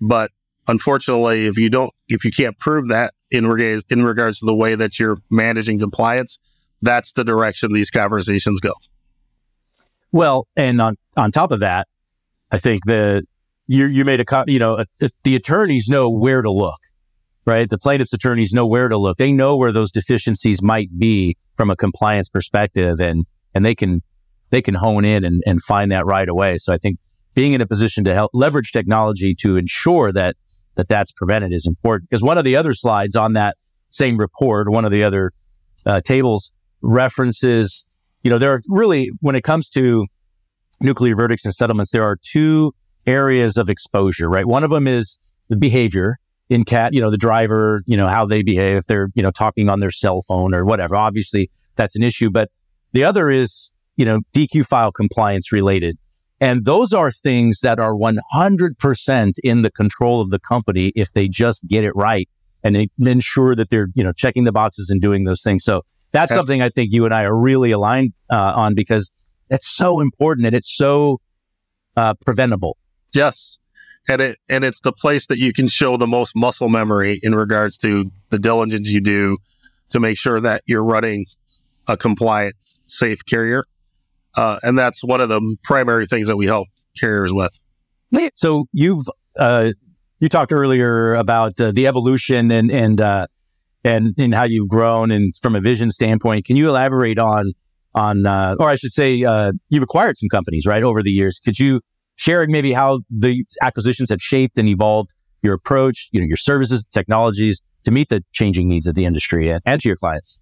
but 0.00 0.30
unfortunately, 0.68 1.46
if 1.46 1.56
you 1.56 1.70
don't, 1.70 1.92
if 2.08 2.24
you 2.24 2.30
can't 2.30 2.58
prove 2.58 2.88
that, 2.88 3.14
in 3.30 3.46
regards 3.46 3.84
in 3.90 4.04
regards 4.04 4.40
to 4.40 4.46
the 4.46 4.54
way 4.54 4.74
that 4.74 4.98
you're 4.98 5.18
managing 5.30 5.78
compliance, 5.78 6.38
that's 6.82 7.12
the 7.12 7.24
direction 7.24 7.72
these 7.72 7.90
conversations 7.90 8.60
go. 8.60 8.72
Well, 10.12 10.46
and 10.56 10.80
on 10.80 10.96
on 11.16 11.32
top 11.32 11.50
of 11.50 11.60
that, 11.60 11.88
I 12.50 12.58
think 12.58 12.84
the 12.86 13.24
you 13.66 13.86
you 13.86 14.04
made 14.04 14.20
a 14.20 14.44
you 14.46 14.58
know 14.58 14.78
a, 15.00 15.10
the 15.24 15.36
attorneys 15.36 15.88
know 15.88 16.08
where 16.08 16.42
to 16.42 16.50
look, 16.50 16.80
right? 17.46 17.70
The 17.70 17.78
plaintiff's 17.78 18.12
attorneys 18.12 18.52
know 18.52 18.66
where 18.66 18.88
to 18.88 18.98
look. 18.98 19.16
They 19.16 19.32
know 19.32 19.56
where 19.56 19.72
those 19.72 19.92
deficiencies 19.92 20.60
might 20.60 20.90
be 20.98 21.36
from 21.56 21.70
a 21.70 21.76
compliance 21.76 22.28
perspective, 22.28 23.00
and 23.00 23.24
and 23.54 23.64
they 23.64 23.74
can 23.74 24.02
they 24.50 24.60
can 24.60 24.74
hone 24.74 25.04
in 25.04 25.24
and, 25.24 25.42
and 25.46 25.62
find 25.62 25.90
that 25.92 26.04
right 26.04 26.28
away. 26.28 26.56
So 26.58 26.72
I 26.72 26.78
think 26.78 26.98
being 27.34 27.52
in 27.52 27.60
a 27.60 27.66
position 27.66 28.04
to 28.04 28.14
help 28.14 28.30
leverage 28.34 28.72
technology 28.72 29.34
to 29.40 29.56
ensure 29.56 30.12
that 30.12 30.36
that 30.74 30.88
that's 30.88 31.12
prevented 31.12 31.52
is 31.52 31.66
important. 31.66 32.10
Because 32.10 32.22
one 32.22 32.36
of 32.36 32.44
the 32.44 32.56
other 32.56 32.74
slides 32.74 33.16
on 33.16 33.32
that 33.34 33.56
same 33.90 34.18
report, 34.18 34.68
one 34.68 34.84
of 34.84 34.90
the 34.90 35.04
other 35.04 35.32
uh, 35.86 36.00
tables 36.00 36.52
references, 36.82 37.86
you 38.22 38.30
know, 38.30 38.38
there 38.38 38.52
are 38.52 38.60
really 38.68 39.10
when 39.20 39.36
it 39.36 39.44
comes 39.44 39.70
to 39.70 40.06
nuclear 40.80 41.14
verdicts 41.14 41.44
and 41.44 41.54
settlements, 41.54 41.92
there 41.92 42.02
are 42.02 42.18
two 42.22 42.74
areas 43.06 43.56
of 43.56 43.70
exposure, 43.70 44.28
right? 44.28 44.46
One 44.46 44.64
of 44.64 44.70
them 44.70 44.86
is 44.86 45.18
the 45.48 45.56
behavior 45.56 46.18
in 46.48 46.64
cat, 46.64 46.94
you 46.94 47.00
know, 47.00 47.10
the 47.10 47.18
driver, 47.18 47.82
you 47.86 47.96
know, 47.96 48.08
how 48.08 48.26
they 48.26 48.42
behave, 48.42 48.76
if 48.76 48.86
they're, 48.86 49.08
you 49.14 49.22
know, 49.22 49.30
talking 49.30 49.68
on 49.68 49.80
their 49.80 49.90
cell 49.90 50.20
phone 50.22 50.54
or 50.54 50.64
whatever. 50.64 50.96
Obviously, 50.96 51.50
that's 51.74 51.96
an 51.96 52.02
issue. 52.02 52.30
But 52.30 52.50
the 52.92 53.04
other 53.04 53.30
is, 53.30 53.72
you 53.96 54.04
know, 54.04 54.20
DQ 54.32 54.66
file 54.66 54.92
compliance 54.92 55.52
related. 55.52 55.98
And 56.40 56.64
those 56.64 56.92
are 56.92 57.10
things 57.10 57.60
that 57.62 57.78
are 57.78 57.94
100% 57.94 59.32
in 59.42 59.62
the 59.62 59.70
control 59.70 60.20
of 60.20 60.30
the 60.30 60.38
company 60.38 60.92
if 60.94 61.12
they 61.12 61.28
just 61.28 61.66
get 61.66 61.82
it 61.82 61.92
right 61.96 62.28
and 62.62 62.88
ensure 62.98 63.54
that 63.56 63.70
they're, 63.70 63.88
you 63.94 64.04
know, 64.04 64.12
checking 64.12 64.44
the 64.44 64.52
boxes 64.52 64.90
and 64.90 65.00
doing 65.00 65.24
those 65.24 65.42
things. 65.42 65.64
So 65.64 65.82
that's 66.12 66.32
okay. 66.32 66.38
something 66.38 66.62
I 66.62 66.68
think 66.68 66.92
you 66.92 67.04
and 67.04 67.14
I 67.14 67.22
are 67.22 67.36
really 67.36 67.70
aligned 67.70 68.12
uh, 68.30 68.52
on 68.54 68.74
because 68.74 69.10
it's 69.50 69.68
so 69.68 70.00
important 70.00 70.46
and 70.46 70.54
it's 70.54 70.74
so 70.74 71.20
uh, 71.96 72.14
preventable. 72.24 72.76
Yes. 73.12 73.58
And 74.08 74.20
it 74.20 74.38
and 74.48 74.64
it's 74.64 74.80
the 74.80 74.92
place 74.92 75.26
that 75.26 75.38
you 75.38 75.52
can 75.52 75.68
show 75.68 75.96
the 75.96 76.06
most 76.06 76.36
muscle 76.36 76.68
memory 76.68 77.18
in 77.22 77.34
regards 77.34 77.76
to 77.78 78.10
the 78.30 78.38
diligence 78.38 78.88
you 78.88 79.00
do 79.00 79.38
to 79.90 80.00
make 80.00 80.18
sure 80.18 80.40
that 80.40 80.62
you're 80.66 80.84
running 80.84 81.26
a 81.88 81.96
compliant, 81.96 82.54
safe 82.86 83.24
carrier. 83.26 83.64
Uh, 84.34 84.58
and 84.62 84.76
that's 84.78 85.02
one 85.02 85.20
of 85.20 85.28
the 85.28 85.56
primary 85.64 86.06
things 86.06 86.28
that 86.28 86.36
we 86.36 86.46
help 86.46 86.68
carriers 86.98 87.32
with. 87.32 87.58
So 88.34 88.66
you've 88.72 89.06
uh, 89.38 89.72
you 90.20 90.28
talked 90.28 90.52
earlier 90.52 91.14
about 91.14 91.60
uh, 91.60 91.72
the 91.72 91.86
evolution 91.86 92.50
and 92.50 92.70
and 92.70 93.00
uh, 93.00 93.26
and 93.82 94.14
and 94.18 94.34
how 94.34 94.44
you've 94.44 94.68
grown 94.68 95.10
and 95.10 95.34
from 95.42 95.56
a 95.56 95.60
vision 95.60 95.90
standpoint. 95.90 96.44
Can 96.44 96.56
you 96.56 96.68
elaborate 96.68 97.18
on 97.18 97.52
on, 97.96 98.26
uh, 98.26 98.54
or 98.60 98.68
I 98.68 98.74
should 98.76 98.92
say, 98.92 99.24
uh, 99.24 99.52
you've 99.70 99.82
acquired 99.82 100.18
some 100.18 100.28
companies, 100.28 100.66
right, 100.66 100.82
over 100.82 101.02
the 101.02 101.10
years. 101.10 101.40
Could 101.42 101.58
you 101.58 101.80
share 102.16 102.46
maybe 102.48 102.72
how 102.72 103.00
the 103.10 103.44
acquisitions 103.62 104.10
have 104.10 104.20
shaped 104.20 104.58
and 104.58 104.68
evolved 104.68 105.14
your 105.42 105.54
approach, 105.54 106.08
you 106.12 106.20
know, 106.20 106.26
your 106.26 106.36
services, 106.36 106.84
technologies 106.84 107.62
to 107.84 107.90
meet 107.90 108.08
the 108.08 108.24
changing 108.32 108.68
needs 108.68 108.86
of 108.86 108.94
the 108.94 109.04
industry 109.04 109.48
and, 109.50 109.62
and 109.64 109.80
to 109.82 109.88
your 109.88 109.96
clients? 109.96 110.40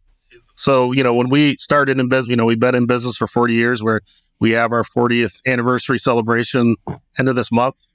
So, 0.56 0.92
you 0.92 1.02
know, 1.02 1.14
when 1.14 1.28
we 1.28 1.56
started 1.56 1.98
in 1.98 2.08
business, 2.08 2.30
you 2.30 2.36
know, 2.36 2.44
we've 2.44 2.60
been 2.60 2.74
in 2.74 2.86
business 2.86 3.16
for 3.16 3.26
40 3.26 3.54
years 3.54 3.82
where 3.82 4.00
we 4.40 4.52
have 4.52 4.72
our 4.72 4.84
40th 4.84 5.40
anniversary 5.46 5.98
celebration 5.98 6.76
end 7.18 7.28
of 7.28 7.36
this 7.36 7.50
month. 7.50 7.86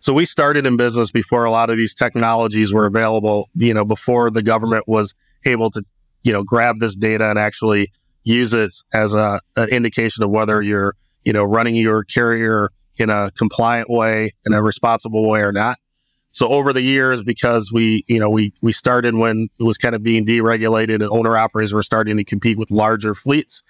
So 0.00 0.12
we 0.14 0.24
started 0.24 0.66
in 0.66 0.76
business 0.76 1.10
before 1.10 1.44
a 1.44 1.50
lot 1.50 1.70
of 1.70 1.76
these 1.76 1.94
technologies 1.94 2.72
were 2.72 2.86
available, 2.86 3.48
you 3.54 3.74
know, 3.74 3.84
before 3.84 4.30
the 4.30 4.42
government 4.42 4.84
was 4.88 5.14
able 5.44 5.70
to, 5.72 5.84
you 6.22 6.32
know, 6.32 6.42
grab 6.42 6.78
this 6.80 6.94
data 6.94 7.28
and 7.28 7.38
actually 7.38 7.92
use 8.24 8.54
it 8.54 8.72
as 8.92 9.14
a, 9.14 9.40
an 9.56 9.68
indication 9.68 10.24
of 10.24 10.30
whether 10.30 10.62
you're, 10.62 10.94
you 11.24 11.32
know, 11.32 11.44
running 11.44 11.74
your 11.74 12.04
carrier 12.04 12.70
in 13.00 13.10
a 13.10 13.30
compliant 13.32 13.88
way, 13.90 14.34
in 14.46 14.52
a 14.52 14.62
responsible 14.62 15.28
way 15.28 15.40
or 15.40 15.52
not. 15.52 15.78
So 16.32 16.48
over 16.48 16.72
the 16.72 16.82
years, 16.82 17.22
because 17.22 17.72
we, 17.72 18.04
you 18.08 18.20
know, 18.20 18.30
we, 18.30 18.52
we 18.62 18.72
started 18.72 19.14
when 19.14 19.48
it 19.58 19.62
was 19.64 19.78
kind 19.78 19.94
of 19.94 20.02
being 20.02 20.24
deregulated 20.24 20.94
and 20.96 21.04
owner 21.04 21.36
operators 21.36 21.72
were 21.72 21.82
starting 21.82 22.16
to 22.18 22.24
compete 22.24 22.56
with 22.56 22.70
larger 22.70 23.14
fleets. 23.14 23.62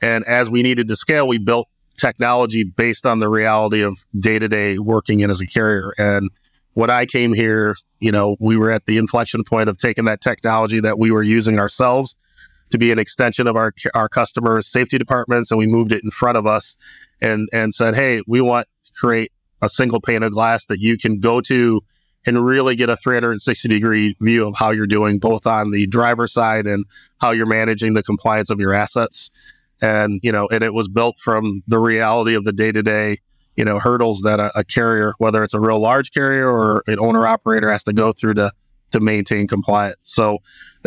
And 0.00 0.24
as 0.24 0.48
we 0.48 0.62
needed 0.62 0.86
to 0.88 0.96
scale, 0.96 1.26
we 1.26 1.38
built 1.38 1.68
technology 1.96 2.62
based 2.62 3.04
on 3.04 3.18
the 3.18 3.28
reality 3.28 3.82
of 3.82 3.98
day 4.16 4.38
to 4.38 4.48
day 4.48 4.78
working 4.78 5.20
in 5.20 5.30
as 5.30 5.40
a 5.40 5.46
carrier. 5.46 5.92
And 5.98 6.30
when 6.74 6.90
I 6.90 7.06
came 7.06 7.32
here, 7.32 7.74
you 7.98 8.12
know, 8.12 8.36
we 8.38 8.56
were 8.56 8.70
at 8.70 8.86
the 8.86 8.98
inflection 8.98 9.42
point 9.42 9.68
of 9.68 9.78
taking 9.78 10.04
that 10.04 10.20
technology 10.20 10.78
that 10.78 10.98
we 10.98 11.10
were 11.10 11.24
using 11.24 11.58
ourselves 11.58 12.14
to 12.70 12.78
be 12.78 12.92
an 12.92 12.98
extension 12.98 13.46
of 13.46 13.56
our 13.56 13.72
our 13.94 14.08
customers' 14.08 14.66
safety 14.66 14.98
departments, 14.98 15.50
and 15.50 15.58
we 15.58 15.66
moved 15.66 15.92
it 15.92 16.02
in 16.04 16.10
front 16.10 16.38
of 16.38 16.46
us 16.46 16.76
and 17.20 17.48
and 17.52 17.74
said, 17.74 17.94
"Hey, 17.94 18.22
we 18.26 18.40
want 18.40 18.66
to 18.84 18.92
create 19.00 19.32
a 19.62 19.68
single 19.68 20.00
pane 20.00 20.22
of 20.22 20.32
glass 20.32 20.66
that 20.66 20.80
you 20.80 20.96
can 20.96 21.18
go 21.20 21.40
to 21.42 21.80
and 22.26 22.44
really 22.44 22.76
get 22.76 22.88
a 22.88 22.96
360 22.96 23.68
degree 23.68 24.16
view 24.20 24.46
of 24.46 24.56
how 24.56 24.70
you're 24.70 24.86
doing, 24.86 25.18
both 25.18 25.46
on 25.46 25.70
the 25.70 25.86
driver 25.86 26.26
side 26.26 26.66
and 26.66 26.84
how 27.20 27.30
you're 27.30 27.46
managing 27.46 27.94
the 27.94 28.02
compliance 28.02 28.50
of 28.50 28.60
your 28.60 28.74
assets." 28.74 29.30
And 29.80 30.20
you 30.22 30.32
know, 30.32 30.48
and 30.50 30.64
it 30.64 30.74
was 30.74 30.88
built 30.88 31.18
from 31.18 31.62
the 31.68 31.78
reality 31.78 32.34
of 32.34 32.44
the 32.44 32.52
day 32.52 32.72
to 32.72 32.82
day 32.82 33.18
you 33.58 33.64
know 33.64 33.80
hurdles 33.80 34.22
that 34.22 34.38
a, 34.38 34.56
a, 34.56 34.62
carrier, 34.62 35.14
whether 35.18 35.42
it's 35.42 35.52
a 35.52 35.58
real 35.58 35.80
large 35.80 36.12
carrier 36.12 36.48
or 36.48 36.84
an 36.86 37.00
owner 37.00 37.26
operator, 37.26 37.70
has 37.70 37.82
to 37.82 37.92
go 37.92 38.12
through 38.12 38.34
to 38.34 38.52
to 38.92 39.00
maintain 39.00 39.46
compliance. 39.48 39.98
So 40.00 40.38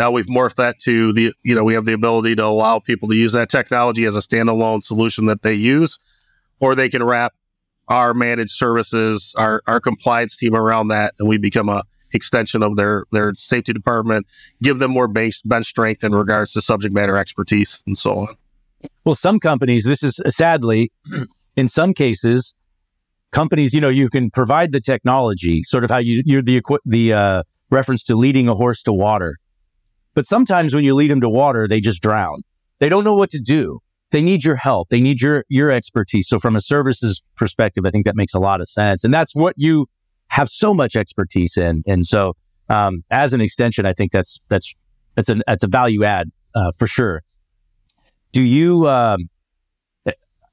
now 0.01 0.09
we've 0.09 0.25
morphed 0.25 0.55
that 0.55 0.79
to 0.79 1.13
the, 1.13 1.31
you 1.43 1.53
know, 1.53 1.63
we 1.63 1.75
have 1.75 1.85
the 1.85 1.93
ability 1.93 2.35
to 2.35 2.43
allow 2.43 2.79
people 2.79 3.07
to 3.07 3.15
use 3.15 3.33
that 3.33 3.49
technology 3.49 4.05
as 4.05 4.15
a 4.15 4.19
standalone 4.19 4.81
solution 4.81 5.27
that 5.27 5.43
they 5.43 5.53
use, 5.53 5.99
or 6.59 6.73
they 6.73 6.89
can 6.89 7.03
wrap 7.03 7.33
our 7.87 8.15
managed 8.15 8.49
services, 8.49 9.35
our, 9.37 9.61
our 9.67 9.79
compliance 9.79 10.35
team 10.35 10.55
around 10.55 10.87
that, 10.87 11.13
and 11.19 11.29
we 11.29 11.37
become 11.37 11.69
a 11.69 11.83
extension 12.13 12.63
of 12.63 12.77
their 12.77 13.05
their 13.11 13.31
safety 13.35 13.73
department, 13.73 14.25
give 14.63 14.79
them 14.79 14.89
more 14.89 15.07
base 15.07 15.39
bench 15.43 15.67
strength 15.67 16.03
in 16.03 16.13
regards 16.13 16.51
to 16.53 16.61
subject 16.61 16.95
matter 16.95 17.15
expertise 17.15 17.83
and 17.85 17.95
so 17.95 18.21
on. 18.21 18.35
Well, 19.05 19.13
some 19.13 19.39
companies, 19.39 19.85
this 19.85 20.01
is 20.01 20.19
sadly, 20.35 20.91
in 21.55 21.67
some 21.67 21.93
cases, 21.93 22.55
companies, 23.31 23.71
you 23.71 23.79
know, 23.79 23.89
you 23.89 24.09
can 24.09 24.31
provide 24.31 24.71
the 24.71 24.81
technology, 24.81 25.61
sort 25.63 25.83
of 25.83 25.91
how 25.91 25.99
you 25.99 26.23
you're 26.25 26.41
the 26.41 26.59
the 26.85 27.13
uh, 27.13 27.43
reference 27.69 28.03
to 28.05 28.15
leading 28.15 28.49
a 28.49 28.55
horse 28.55 28.81
to 28.81 28.93
water. 28.93 29.37
But 30.13 30.25
sometimes 30.25 30.73
when 30.73 30.83
you 30.83 30.93
lead 30.93 31.11
them 31.11 31.21
to 31.21 31.29
water, 31.29 31.67
they 31.67 31.79
just 31.79 32.01
drown. 32.01 32.41
They 32.79 32.89
don't 32.89 33.03
know 33.03 33.15
what 33.15 33.29
to 33.31 33.39
do. 33.39 33.79
They 34.11 34.21
need 34.21 34.43
your 34.43 34.57
help. 34.57 34.89
They 34.89 34.99
need 34.99 35.21
your, 35.21 35.45
your 35.47 35.71
expertise. 35.71 36.27
So 36.27 36.37
from 36.37 36.55
a 36.55 36.59
services 36.59 37.21
perspective, 37.37 37.85
I 37.85 37.91
think 37.91 38.05
that 38.05 38.15
makes 38.15 38.33
a 38.33 38.39
lot 38.39 38.59
of 38.59 38.67
sense. 38.67 39.03
And 39.03 39.13
that's 39.13 39.33
what 39.33 39.53
you 39.57 39.87
have 40.27 40.49
so 40.49 40.73
much 40.73 40.95
expertise 40.95 41.55
in. 41.55 41.83
And 41.87 42.05
so, 42.05 42.33
um, 42.69 43.03
as 43.09 43.33
an 43.33 43.41
extension, 43.41 43.85
I 43.85 43.93
think 43.93 44.11
that's, 44.11 44.39
that's, 44.49 44.73
that's 45.15 45.29
a, 45.29 45.41
that's 45.47 45.63
a 45.63 45.67
value 45.67 46.03
add, 46.03 46.29
uh, 46.55 46.71
for 46.77 46.87
sure. 46.87 47.21
Do 48.33 48.41
you, 48.41 48.89
um, 48.89 49.29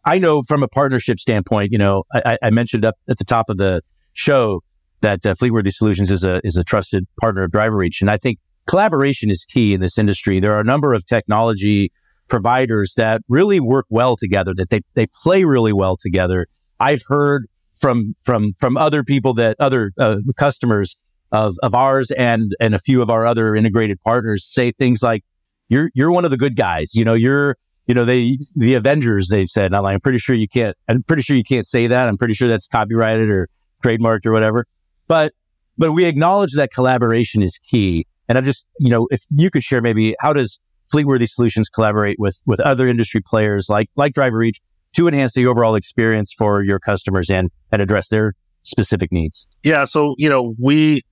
I 0.05 0.19
know 0.19 0.43
from 0.43 0.62
a 0.62 0.69
partnership 0.69 1.21
standpoint, 1.21 1.71
you 1.71 1.79
know, 1.79 2.05
I, 2.15 2.38
I 2.43 2.50
mentioned 2.50 2.85
up 2.85 2.95
at 3.09 3.19
the 3.19 3.25
top 3.25 3.50
of 3.50 3.59
the 3.59 3.83
show 4.15 4.62
that 5.00 5.27
uh, 5.27 5.35
Fleetworthy 5.35 5.71
Solutions 5.71 6.11
is 6.11 6.25
a 6.25 6.41
is 6.45 6.57
a 6.57 6.65
trusted 6.65 7.07
partner 7.21 7.45
of 7.45 7.50
DriverReach, 7.50 8.00
and 8.00 8.11
I 8.11 8.17
think 8.17 8.38
collaboration 8.69 9.31
is 9.31 9.45
key 9.45 9.75
in 9.75 9.81
this 9.81 9.99
industry. 9.99 10.39
There 10.39 10.53
are 10.53 10.61
a 10.61 10.65
number 10.65 10.93
of 10.95 11.05
technology 11.05 11.91
providers 12.29 12.95
that 12.97 13.23
really 13.29 13.59
work 13.59 13.87
well 13.89 14.17
together, 14.17 14.55
that 14.55 14.71
they 14.71 14.81
they 14.95 15.07
play 15.23 15.45
really 15.45 15.73
well 15.73 15.97
together. 15.97 16.47
I've 16.79 17.03
heard 17.09 17.47
from 17.81 18.15
from 18.23 18.55
from 18.61 18.77
other 18.77 19.03
people 19.03 19.35
that 19.35 19.57
other 19.59 19.93
uh, 19.99 20.19
customers 20.37 20.97
of 21.33 21.57
of 21.63 21.75
ours 21.75 22.11
and 22.13 22.53
and 22.61 22.75
a 22.75 22.79
few 22.79 23.03
of 23.03 23.11
our 23.11 23.27
other 23.27 23.57
integrated 23.57 24.01
partners 24.03 24.45
say 24.45 24.71
things 24.73 25.03
like, 25.03 25.25
"You're 25.69 25.91
you're 25.95 26.13
one 26.13 26.25
of 26.25 26.31
the 26.31 26.37
good 26.37 26.57
guys." 26.57 26.95
You 26.95 27.05
know, 27.05 27.15
you're 27.15 27.57
you 27.87 27.95
know 27.95 28.05
they 28.05 28.39
the 28.55 28.75
Avengers. 28.75 29.29
They've 29.29 29.49
said, 29.49 29.75
I'm, 29.75 29.83
like, 29.83 29.95
I'm 29.95 30.01
pretty 30.01 30.19
sure 30.19 30.37
you 30.37 30.49
can't. 30.49 30.77
I'm 30.89 31.03
pretty 31.03 31.23
sure 31.23 31.37
you 31.37 31.45
can't 31.45 31.67
say 31.67 31.87
that. 31.87 32.09
I'm 32.09 32.19
pretty 32.19 32.35
sure 32.35 32.49
that's 32.49 32.69
copyrighted 32.69 33.31
or 33.31 33.49
trademarked 33.83 34.27
or 34.27 34.33
whatever. 34.33 34.67
But 35.07 35.33
but 35.79 35.93
we 35.93 36.05
acknowledge 36.05 36.53
that 36.55 36.71
collaboration 36.73 37.43
is 37.43 37.59
key. 37.59 38.07
And 38.28 38.38
I 38.38 38.40
just, 38.40 38.66
you 38.78 38.90
know, 38.90 39.08
if 39.11 39.23
you 39.30 39.50
could 39.50 39.62
share 39.62 39.80
maybe 39.80 40.14
how 40.20 40.32
does 40.32 40.61
Fleetworthy 40.92 41.28
Solutions 41.28 41.68
collaborate 41.68 42.16
with 42.18 42.40
with 42.47 42.61
other 42.61 42.88
industry 42.88 43.20
players 43.20 43.68
like 43.68 43.90
like 43.97 44.14
DriverReach 44.14 44.61
to 44.94 45.08
enhance 45.08 45.35
the 45.35 45.47
overall 45.47 45.75
experience 45.75 46.32
for 46.37 46.62
your 46.62 46.78
customers 46.78 47.30
and 47.30 47.50
and 47.73 47.82
address 47.82 48.08
their 48.08 48.35
specific 48.62 49.12
needs? 49.12 49.47
Yeah, 49.62 49.85
so 49.85 50.14
you 50.18 50.28
know, 50.28 50.54
we 50.62 51.02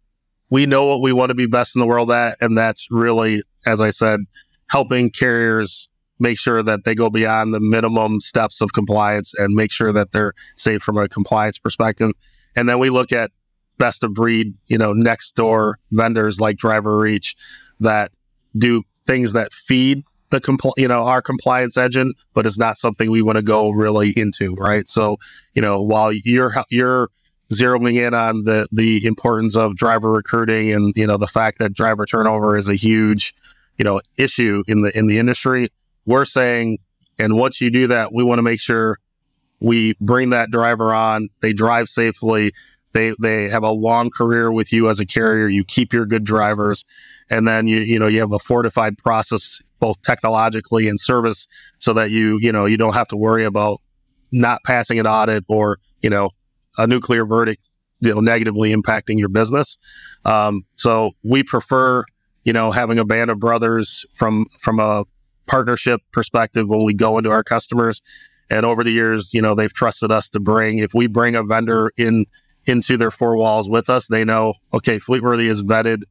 we 0.50 0.66
know 0.66 0.86
what 0.86 1.02
we 1.02 1.12
want 1.12 1.30
to 1.30 1.34
be 1.34 1.46
best 1.46 1.74
in 1.74 1.80
the 1.80 1.86
world 1.86 2.10
at, 2.10 2.36
and 2.40 2.56
that's 2.56 2.86
really, 2.90 3.42
as 3.66 3.80
I 3.80 3.90
said, 3.90 4.20
helping 4.68 5.10
carriers 5.10 5.88
make 6.18 6.38
sure 6.38 6.62
that 6.62 6.84
they 6.84 6.94
go 6.94 7.10
beyond 7.10 7.52
the 7.52 7.60
minimum 7.60 8.20
steps 8.20 8.60
of 8.60 8.72
compliance 8.72 9.34
and 9.36 9.54
make 9.54 9.70
sure 9.70 9.92
that 9.92 10.12
they're 10.12 10.32
safe 10.56 10.82
from 10.82 10.96
a 10.96 11.08
compliance 11.08 11.58
perspective. 11.58 12.10
And 12.54 12.68
then 12.68 12.78
we 12.78 12.88
look 12.88 13.12
at 13.12 13.30
best 13.78 14.02
of 14.04 14.14
breed, 14.14 14.54
you 14.66 14.78
know, 14.78 14.92
next 14.92 15.36
door 15.36 15.78
vendors 15.92 16.40
like 16.40 16.56
DriverReach 16.56 17.34
that 17.80 18.12
do 18.56 18.82
things 19.06 19.32
that 19.32 19.52
feed 19.52 20.02
the 20.30 20.40
compl- 20.40 20.72
you 20.76 20.88
know 20.88 21.04
our 21.04 21.22
compliance 21.22 21.76
engine, 21.76 22.12
but 22.34 22.46
it's 22.46 22.58
not 22.58 22.78
something 22.78 23.10
we 23.10 23.22
want 23.22 23.36
to 23.36 23.42
go 23.42 23.70
really 23.70 24.10
into, 24.10 24.54
right? 24.54 24.88
So 24.88 25.18
you 25.54 25.62
know 25.62 25.80
while 25.80 26.12
you're 26.12 26.54
you're 26.70 27.08
zeroing 27.52 27.94
in 27.94 28.14
on 28.14 28.42
the 28.42 28.66
the 28.72 29.06
importance 29.06 29.56
of 29.56 29.76
driver 29.76 30.10
recruiting 30.10 30.72
and 30.72 30.92
you 30.96 31.06
know 31.06 31.16
the 31.16 31.28
fact 31.28 31.58
that 31.58 31.72
driver 31.72 32.06
turnover 32.06 32.56
is 32.56 32.68
a 32.68 32.74
huge 32.74 33.34
you 33.78 33.84
know 33.84 34.00
issue 34.18 34.64
in 34.66 34.82
the 34.82 34.96
in 34.96 35.06
the 35.06 35.18
industry, 35.18 35.68
we're 36.06 36.24
saying, 36.24 36.78
and 37.18 37.36
once 37.36 37.60
you 37.60 37.70
do 37.70 37.86
that, 37.88 38.12
we 38.12 38.24
want 38.24 38.38
to 38.38 38.42
make 38.42 38.60
sure 38.60 38.98
we 39.60 39.94
bring 40.00 40.30
that 40.30 40.50
driver 40.50 40.92
on, 40.92 41.28
they 41.40 41.52
drive 41.52 41.88
safely, 41.88 42.52
they 42.96 43.14
they 43.20 43.48
have 43.50 43.62
a 43.62 43.70
long 43.70 44.08
career 44.08 44.50
with 44.50 44.72
you 44.72 44.88
as 44.88 44.98
a 44.98 45.06
carrier. 45.06 45.48
You 45.48 45.64
keep 45.64 45.92
your 45.92 46.06
good 46.06 46.24
drivers, 46.24 46.84
and 47.28 47.46
then 47.46 47.66
you 47.66 47.80
you 47.80 47.98
know 47.98 48.06
you 48.06 48.20
have 48.20 48.32
a 48.32 48.38
fortified 48.38 48.96
process 48.96 49.60
both 49.78 50.00
technologically 50.00 50.88
and 50.88 50.98
service, 50.98 51.46
so 51.78 51.92
that 51.92 52.10
you 52.10 52.38
you 52.40 52.50
know 52.50 52.64
you 52.64 52.78
don't 52.78 52.94
have 52.94 53.08
to 53.08 53.16
worry 53.16 53.44
about 53.44 53.82
not 54.32 54.64
passing 54.64 54.98
an 54.98 55.06
audit 55.06 55.44
or 55.46 55.78
you 56.00 56.08
know 56.08 56.30
a 56.78 56.86
nuclear 56.86 57.26
verdict 57.26 57.68
you 58.00 58.14
know 58.14 58.20
negatively 58.20 58.74
impacting 58.74 59.18
your 59.18 59.28
business. 59.28 59.76
Um, 60.24 60.62
so 60.74 61.10
we 61.22 61.42
prefer 61.42 62.02
you 62.44 62.54
know 62.54 62.70
having 62.70 62.98
a 62.98 63.04
band 63.04 63.30
of 63.30 63.38
brothers 63.38 64.06
from 64.14 64.46
from 64.58 64.80
a 64.80 65.04
partnership 65.44 66.00
perspective 66.12 66.66
when 66.68 66.82
we 66.82 66.94
go 66.94 67.18
into 67.18 67.30
our 67.30 67.44
customers. 67.44 68.00
And 68.48 68.64
over 68.64 68.84
the 68.84 68.92
years, 68.92 69.34
you 69.34 69.42
know, 69.42 69.56
they've 69.56 69.72
trusted 69.72 70.12
us 70.12 70.28
to 70.30 70.38
bring, 70.38 70.78
if 70.78 70.94
we 70.94 71.08
bring 71.08 71.34
a 71.34 71.42
vendor 71.42 71.90
in 71.96 72.26
into 72.66 72.96
their 72.96 73.10
four 73.10 73.36
walls 73.36 73.68
with 73.68 73.88
us. 73.88 74.06
They 74.08 74.24
know, 74.24 74.54
okay, 74.74 74.98
Fleetworthy 74.98 75.48
is 75.48 75.62
vetted, 75.62 76.02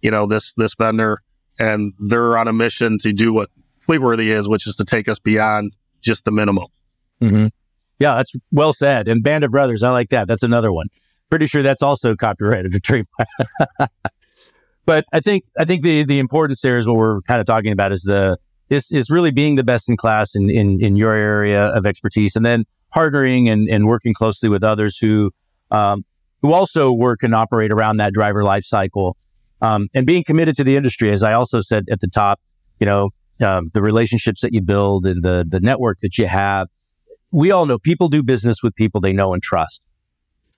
you 0.00 0.10
know, 0.10 0.26
this 0.26 0.52
this 0.54 0.74
vendor, 0.74 1.18
and 1.58 1.92
they're 1.98 2.36
on 2.38 2.48
a 2.48 2.52
mission 2.52 2.98
to 2.98 3.12
do 3.12 3.32
what 3.32 3.50
Fleetworthy 3.86 4.26
is, 4.26 4.48
which 4.48 4.66
is 4.66 4.76
to 4.76 4.84
take 4.84 5.08
us 5.08 5.18
beyond 5.18 5.76
just 6.00 6.24
the 6.24 6.30
minimum. 6.30 6.66
Mm-hmm. 7.20 7.46
Yeah, 7.98 8.16
that's 8.16 8.34
well 8.50 8.72
said. 8.72 9.08
And 9.08 9.22
Band 9.22 9.44
of 9.44 9.50
Brothers, 9.50 9.82
I 9.82 9.90
like 9.90 10.10
that. 10.10 10.26
That's 10.26 10.42
another 10.42 10.72
one. 10.72 10.88
Pretty 11.30 11.46
sure 11.46 11.62
that's 11.62 11.82
also 11.82 12.14
copyrighted 12.14 12.74
but 14.86 15.04
I 15.12 15.20
think 15.20 15.44
I 15.58 15.64
think 15.64 15.82
the 15.82 16.04
the 16.04 16.18
importance 16.18 16.60
there 16.60 16.78
is 16.78 16.86
what 16.86 16.96
we're 16.96 17.20
kind 17.22 17.40
of 17.40 17.46
talking 17.46 17.72
about 17.72 17.92
is 17.92 18.02
the 18.02 18.36
is 18.68 18.90
is 18.90 19.10
really 19.10 19.30
being 19.30 19.56
the 19.56 19.64
best 19.64 19.88
in 19.88 19.96
class 19.96 20.34
in 20.34 20.50
in, 20.50 20.80
in 20.80 20.96
your 20.96 21.14
area 21.14 21.66
of 21.68 21.86
expertise, 21.86 22.36
and 22.36 22.44
then 22.44 22.64
partnering 22.94 23.50
and, 23.50 23.68
and 23.68 23.86
working 23.86 24.14
closely 24.14 24.48
with 24.48 24.62
others 24.62 24.96
who 24.98 25.32
um, 25.74 26.04
who 26.40 26.52
also 26.52 26.92
work 26.92 27.22
and 27.22 27.34
operate 27.34 27.72
around 27.72 27.96
that 27.96 28.12
driver 28.12 28.44
life 28.44 28.64
cycle. 28.64 29.16
Um, 29.60 29.88
and 29.94 30.06
being 30.06 30.24
committed 30.24 30.54
to 30.56 30.64
the 30.64 30.76
industry, 30.76 31.10
as 31.10 31.22
I 31.22 31.32
also 31.32 31.60
said 31.60 31.84
at 31.90 32.00
the 32.00 32.08
top, 32.08 32.40
you 32.80 32.86
know, 32.86 33.08
um, 33.40 33.70
the 33.72 33.82
relationships 33.82 34.42
that 34.42 34.52
you 34.52 34.60
build 34.60 35.06
and 35.06 35.22
the 35.22 35.44
the 35.48 35.60
network 35.60 35.98
that 36.00 36.18
you 36.18 36.26
have. 36.26 36.68
We 37.30 37.50
all 37.50 37.66
know 37.66 37.78
people 37.78 38.08
do 38.08 38.22
business 38.22 38.62
with 38.62 38.74
people 38.74 39.00
they 39.00 39.12
know 39.12 39.32
and 39.32 39.42
trust, 39.42 39.84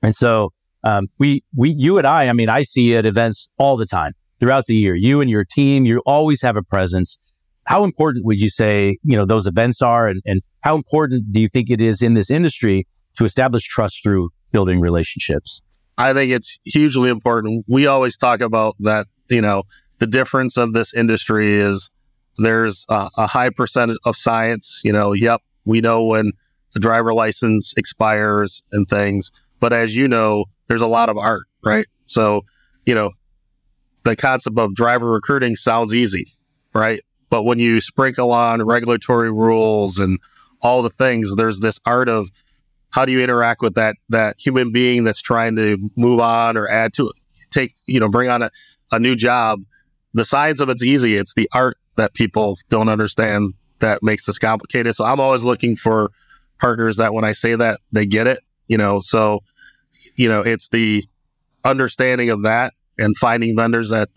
and 0.03 0.15
so 0.15 0.53
um, 0.85 1.07
we 1.19 1.43
we 1.57 1.71
you 1.71 1.99
and 1.99 2.07
I. 2.07 2.29
I 2.29 2.33
mean, 2.33 2.51
I 2.51 2.63
see 2.63 2.97
at 2.97 3.07
events 3.07 3.49
all 3.57 3.77
the 3.77 3.87
time 3.87 4.13
throughout 4.41 4.67
the 4.67 4.75
year. 4.75 4.95
You 4.95 5.21
and 5.21 5.31
your 5.31 5.45
team, 5.45 5.87
you 5.87 6.03
always 6.05 6.43
have 6.43 6.57
a 6.57 6.63
presence. 6.63 7.19
How 7.65 7.83
important 7.85 8.27
would 8.27 8.41
you 8.41 8.51
say 8.51 8.99
you 9.05 9.17
know 9.17 9.25
those 9.25 9.47
events 9.47 9.81
are, 9.81 10.09
and, 10.09 10.21
and 10.27 10.43
how 10.61 10.75
important 10.75 11.33
do 11.33 11.41
you 11.41 11.49
think 11.49 11.71
it 11.71 11.81
is 11.81 12.03
in 12.03 12.15
this 12.15 12.31
industry 12.31 12.87
to 13.17 13.25
establish 13.25 13.63
trust 13.63 14.03
through 14.03 14.29
building 14.53 14.81
relationships? 14.81 15.63
I 15.99 16.13
think 16.13 16.33
it's 16.33 16.59
hugely 16.65 17.11
important. 17.11 17.65
We 17.69 17.87
always 17.87 18.17
talk 18.17 18.41
about 18.41 18.77
that, 18.81 19.07
you 19.29 19.41
know, 19.41 19.65
the 19.99 20.07
difference 20.07 20.57
of 20.57 20.73
this 20.73 20.93
industry 20.93 21.55
is 21.55 21.91
there's 22.39 22.85
a, 22.89 23.09
a 23.17 23.27
high 23.27 23.51
percentage 23.51 23.97
of 24.05 24.17
science, 24.17 24.83
you 24.85 24.93
know, 24.93 25.13
yep, 25.13 25.41
we 25.65 25.81
know 25.81 26.05
when 26.05 26.33
the 26.75 26.81
driver 26.81 27.15
license 27.15 27.73
expires 27.77 28.63
and 28.73 28.87
things. 28.89 29.33
But 29.59 29.73
as 29.73 29.97
you 29.97 30.07
know, 30.07 30.45
there's 30.69 30.83
a 30.83 30.87
lot 30.87 31.09
of 31.09 31.17
art, 31.17 31.45
right? 31.65 31.87
So, 32.05 32.45
you 32.85 32.95
know, 32.95 33.11
the 34.03 34.17
concept 34.17 34.59
of 34.59 34.75
driver 34.75 35.11
recruiting 35.11 35.57
sounds 35.57 35.95
easy, 35.95 36.27
right? 36.75 37.01
But 37.31 37.45
when 37.45 37.59
you 37.59 37.81
sprinkle 37.81 38.33
on 38.33 38.63
regulatory 38.63 39.33
rules 39.33 39.99
and 39.99 40.19
all 40.61 40.83
the 40.83 40.91
things, 40.91 41.35
there's 41.37 41.61
this 41.61 41.81
art 41.87 42.09
of 42.09 42.29
how 42.97 43.05
do 43.05 43.13
you 43.13 43.21
interact 43.21 43.61
with 43.61 43.75
that 43.75 43.95
that 44.09 44.37
human 44.39 44.73
being 44.73 45.05
that's 45.05 45.21
trying 45.21 45.55
to 45.55 45.77
move 45.97 46.19
on 46.19 46.57
or 46.57 46.67
add 46.67 46.95
to 46.95 47.13
take 47.51 47.75
you 47.87 48.01
know 48.01 48.09
bring 48.09 48.31
on 48.31 48.43
a, 48.43 48.51
a 48.91 48.99
new 48.99 49.15
job. 49.15 49.61
The 50.15 50.25
science 50.25 50.61
of 50.61 50.71
it's 50.71 50.83
easy. 50.83 51.15
It's 51.15 51.35
the 51.35 51.47
art 51.53 51.77
that 51.97 52.15
people 52.15 52.57
don't 52.71 52.89
understand 52.89 53.53
that 53.81 54.03
makes 54.03 54.25
this 54.25 54.39
complicated. 54.39 54.95
So 54.95 55.05
i'm 55.05 55.21
always 55.21 55.45
looking 55.45 55.77
for 55.77 56.11
partners 56.59 56.97
that 56.97 57.13
when 57.13 57.25
i 57.25 57.33
say 57.33 57.55
that 57.55 57.81
they 57.93 58.07
get 58.07 58.27
it 58.27 58.41
you 58.67 58.79
know? 58.79 59.01
So 59.01 59.41
you 60.17 60.29
know 60.31 60.41
it's 60.41 60.69
the 60.69 61.05
understanding 61.65 62.31
of 62.31 62.45
that 62.45 62.73
and 62.99 63.15
finding 63.19 63.55
vendors 63.55 63.91
that 63.91 64.09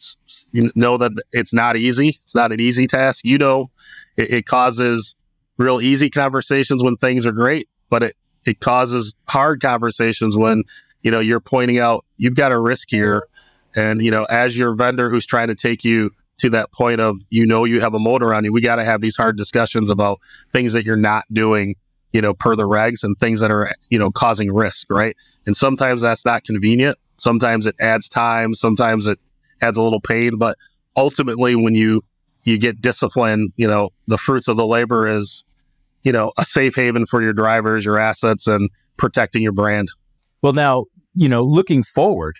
know 0.54 0.96
that 0.96 1.12
it's 1.34 1.52
not 1.52 1.76
easy. 1.76 2.18
It's 2.22 2.34
not 2.34 2.54
an 2.54 2.62
easy 2.62 2.88
task. 2.88 3.26
You 3.26 3.38
know 3.38 3.72
it, 4.16 4.32
it 4.32 4.46
causes 4.46 5.18
real 5.58 5.82
easy 5.82 6.10
conversations 6.10 6.82
when 6.82 6.96
things 6.96 7.26
are 7.26 7.34
great 7.34 7.68
but 7.90 8.04
it 8.04 8.16
it 8.46 8.60
causes 8.60 9.14
hard 9.28 9.62
conversations 9.62 10.38
when 10.38 10.64
you 11.02 11.12
know 11.12 11.20
you're 11.20 11.40
pointing 11.40 11.80
out 11.80 12.06
you've 12.18 12.36
got 12.36 12.52
a 12.52 12.60
risk 12.60 12.90
here. 12.90 13.28
And 13.76 14.02
you 14.02 14.10
know 14.12 14.24
as 14.26 14.58
your 14.58 14.76
vendor 14.76 15.10
who's 15.10 15.26
trying 15.26 15.48
to 15.48 15.56
take 15.56 15.84
you 15.84 16.12
to 16.40 16.50
that 16.50 16.72
point 16.72 17.02
of 17.02 17.20
you 17.30 17.46
know 17.46 17.66
you 17.66 17.82
have 17.82 17.94
a 17.94 18.00
motor 18.00 18.34
on 18.34 18.44
you 18.46 18.52
we 18.52 18.62
got 18.62 18.78
to 18.78 18.86
have 18.86 19.02
these 19.02 19.16
hard 19.16 19.38
discussions 19.38 19.90
about 19.90 20.20
things 20.52 20.74
that 20.74 20.86
you're 20.86 20.98
not 20.98 21.26
doing 21.32 21.76
you 22.14 22.22
know 22.22 22.34
per 22.34 22.56
the 22.56 22.64
regs 22.64 23.04
and 23.04 23.18
things 23.20 23.42
that 23.42 23.52
are 23.52 23.72
you 23.90 24.00
know 24.00 24.10
causing 24.12 24.52
risk 24.52 24.88
right? 24.90 25.16
And 25.46 25.56
sometimes 25.56 26.02
that's 26.02 26.26
not 26.26 26.44
convenient. 26.44 26.98
Sometimes 27.18 27.66
it 27.66 27.76
adds 27.80 28.08
time. 28.08 28.54
Sometimes 28.54 29.08
it 29.08 29.20
adds 29.62 29.78
a 29.78 29.82
little 29.82 30.02
pain. 30.02 30.38
But 30.38 30.58
ultimately 30.96 31.56
when 31.56 31.76
you 31.76 32.02
you 32.44 32.58
get 32.58 32.82
discipline 32.82 33.50
you 33.58 33.68
know 33.68 33.90
the 34.08 34.18
fruits 34.18 34.48
of 34.48 34.58
the 34.58 34.66
labor 34.66 35.06
is 35.06 35.44
you 36.04 36.12
know, 36.12 36.32
a 36.38 36.46
safe 36.46 36.76
haven 36.76 37.06
for 37.06 37.22
your 37.22 37.34
drivers, 37.34 37.86
your 37.86 38.00
assets, 38.00 38.48
and 38.48 38.70
protecting 38.98 39.42
your 39.42 39.52
brand. 39.52 39.90
Well, 40.42 40.54
now, 40.54 40.86
you 41.14 41.28
know, 41.28 41.42
looking 41.42 41.84
forward, 41.84 42.36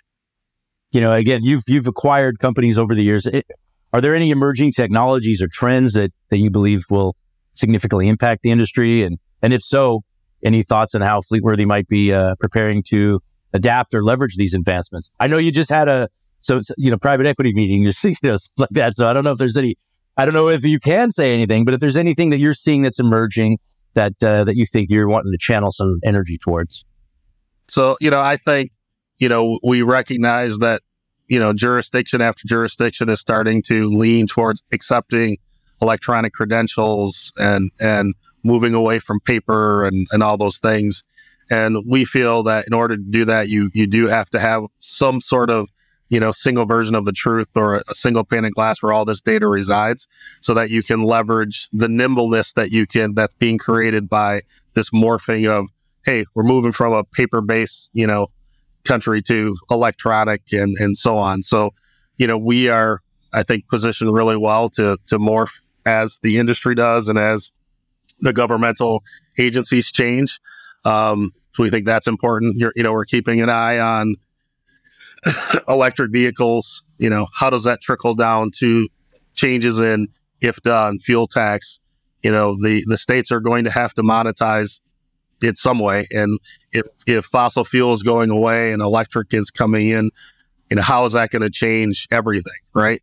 you 0.92 1.00
know, 1.00 1.12
again, 1.12 1.44
you've 1.44 1.62
you've 1.68 1.86
acquired 1.86 2.38
companies 2.38 2.78
over 2.78 2.94
the 2.94 3.02
years. 3.02 3.26
It, 3.26 3.46
are 3.92 4.00
there 4.00 4.14
any 4.14 4.30
emerging 4.30 4.72
technologies 4.72 5.42
or 5.42 5.48
trends 5.50 5.94
that 5.94 6.12
that 6.30 6.38
you 6.38 6.50
believe 6.50 6.84
will 6.90 7.16
significantly 7.54 8.08
impact 8.08 8.42
the 8.42 8.50
industry? 8.50 9.02
And 9.02 9.18
and 9.42 9.52
if 9.52 9.62
so, 9.62 10.02
any 10.44 10.62
thoughts 10.62 10.94
on 10.94 11.02
how 11.02 11.20
Fleetworthy 11.20 11.66
might 11.66 11.88
be 11.88 12.12
uh, 12.12 12.34
preparing 12.40 12.82
to 12.88 13.20
adapt 13.52 13.94
or 13.94 14.02
leverage 14.02 14.36
these 14.36 14.54
advancements? 14.54 15.10
I 15.20 15.26
know 15.26 15.38
you 15.38 15.52
just 15.52 15.70
had 15.70 15.88
a 15.88 16.08
so 16.38 16.60
you 16.78 16.90
know 16.90 16.98
private 16.98 17.26
equity 17.26 17.52
meeting, 17.52 17.82
you 18.04 18.14
know, 18.22 18.36
like 18.56 18.70
that. 18.70 18.94
So 18.94 19.08
I 19.08 19.12
don't 19.12 19.24
know 19.24 19.32
if 19.32 19.38
there's 19.38 19.56
any 19.56 19.76
I 20.20 20.26
don't 20.26 20.34
know 20.34 20.50
if 20.50 20.66
you 20.66 20.78
can 20.78 21.10
say 21.12 21.32
anything, 21.32 21.64
but 21.64 21.72
if 21.72 21.80
there's 21.80 21.96
anything 21.96 22.28
that 22.28 22.38
you're 22.38 22.52
seeing 22.52 22.82
that's 22.82 23.00
emerging 23.00 23.58
that 23.94 24.22
uh, 24.22 24.44
that 24.44 24.54
you 24.54 24.66
think 24.66 24.90
you're 24.90 25.08
wanting 25.08 25.32
to 25.32 25.38
channel 25.38 25.70
some 25.70 25.98
energy 26.04 26.36
towards. 26.36 26.84
So 27.68 27.96
you 28.02 28.10
know, 28.10 28.20
I 28.20 28.36
think 28.36 28.70
you 29.16 29.30
know 29.30 29.58
we 29.64 29.80
recognize 29.80 30.58
that 30.58 30.82
you 31.28 31.38
know 31.38 31.54
jurisdiction 31.54 32.20
after 32.20 32.46
jurisdiction 32.46 33.08
is 33.08 33.18
starting 33.18 33.62
to 33.68 33.88
lean 33.88 34.26
towards 34.26 34.62
accepting 34.72 35.38
electronic 35.80 36.34
credentials 36.34 37.32
and 37.38 37.70
and 37.80 38.14
moving 38.44 38.74
away 38.74 38.98
from 38.98 39.20
paper 39.20 39.86
and 39.86 40.06
and 40.12 40.22
all 40.22 40.36
those 40.36 40.58
things. 40.58 41.02
And 41.48 41.78
we 41.88 42.04
feel 42.04 42.42
that 42.42 42.66
in 42.66 42.74
order 42.74 42.94
to 42.94 43.02
do 43.02 43.24
that, 43.24 43.48
you 43.48 43.70
you 43.72 43.86
do 43.86 44.08
have 44.08 44.28
to 44.30 44.38
have 44.38 44.64
some 44.80 45.22
sort 45.22 45.48
of 45.48 45.70
you 46.10 46.20
know, 46.20 46.32
single 46.32 46.66
version 46.66 46.94
of 46.94 47.04
the 47.04 47.12
truth 47.12 47.56
or 47.56 47.76
a 47.76 47.94
single 47.94 48.24
pane 48.24 48.44
of 48.44 48.52
glass 48.52 48.82
where 48.82 48.92
all 48.92 49.04
this 49.04 49.20
data 49.20 49.46
resides 49.46 50.06
so 50.42 50.52
that 50.52 50.68
you 50.68 50.82
can 50.82 51.02
leverage 51.02 51.68
the 51.72 51.88
nimbleness 51.88 52.52
that 52.52 52.70
you 52.70 52.86
can, 52.86 53.14
that's 53.14 53.34
being 53.34 53.56
created 53.56 54.08
by 54.08 54.42
this 54.74 54.90
morphing 54.90 55.48
of, 55.48 55.66
hey, 56.04 56.24
we're 56.34 56.42
moving 56.42 56.72
from 56.72 56.92
a 56.92 57.04
paper 57.04 57.40
based, 57.40 57.90
you 57.94 58.06
know, 58.06 58.26
country 58.84 59.22
to 59.22 59.54
electronic 59.70 60.42
and, 60.52 60.76
and 60.78 60.96
so 60.96 61.16
on. 61.16 61.42
So, 61.42 61.70
you 62.16 62.26
know, 62.26 62.38
we 62.38 62.68
are, 62.68 62.98
I 63.32 63.44
think, 63.44 63.68
positioned 63.68 64.12
really 64.12 64.36
well 64.36 64.68
to, 64.70 64.96
to 65.06 65.18
morph 65.18 65.52
as 65.86 66.18
the 66.22 66.38
industry 66.38 66.74
does 66.74 67.08
and 67.08 67.18
as 67.18 67.52
the 68.18 68.32
governmental 68.32 69.04
agencies 69.38 69.92
change. 69.92 70.40
Um, 70.84 71.32
so 71.54 71.62
we 71.62 71.70
think 71.70 71.86
that's 71.86 72.06
important. 72.06 72.56
You're, 72.56 72.72
you 72.74 72.82
know, 72.82 72.92
we're 72.92 73.04
keeping 73.04 73.40
an 73.40 73.48
eye 73.48 73.78
on 73.78 74.16
electric 75.68 76.12
vehicles, 76.12 76.84
you 76.98 77.10
know, 77.10 77.26
how 77.34 77.50
does 77.50 77.64
that 77.64 77.80
trickle 77.80 78.14
down 78.14 78.50
to 78.58 78.88
changes 79.34 79.78
in 79.78 80.08
IFTA 80.42 80.88
and 80.88 81.02
fuel 81.02 81.26
tax? 81.26 81.80
You 82.22 82.32
know, 82.32 82.56
the, 82.60 82.84
the 82.86 82.98
states 82.98 83.30
are 83.30 83.40
going 83.40 83.64
to 83.64 83.70
have 83.70 83.94
to 83.94 84.02
monetize 84.02 84.80
it 85.42 85.56
some 85.58 85.78
way. 85.78 86.06
And 86.10 86.38
if, 86.72 86.86
if 87.06 87.24
fossil 87.24 87.64
fuel 87.64 87.92
is 87.92 88.02
going 88.02 88.30
away 88.30 88.72
and 88.72 88.82
electric 88.82 89.32
is 89.32 89.50
coming 89.50 89.88
in, 89.88 90.10
you 90.68 90.76
know, 90.76 90.82
how 90.82 91.04
is 91.04 91.12
that 91.12 91.30
going 91.30 91.42
to 91.42 91.50
change 91.50 92.06
everything? 92.10 92.52
Right. 92.74 93.02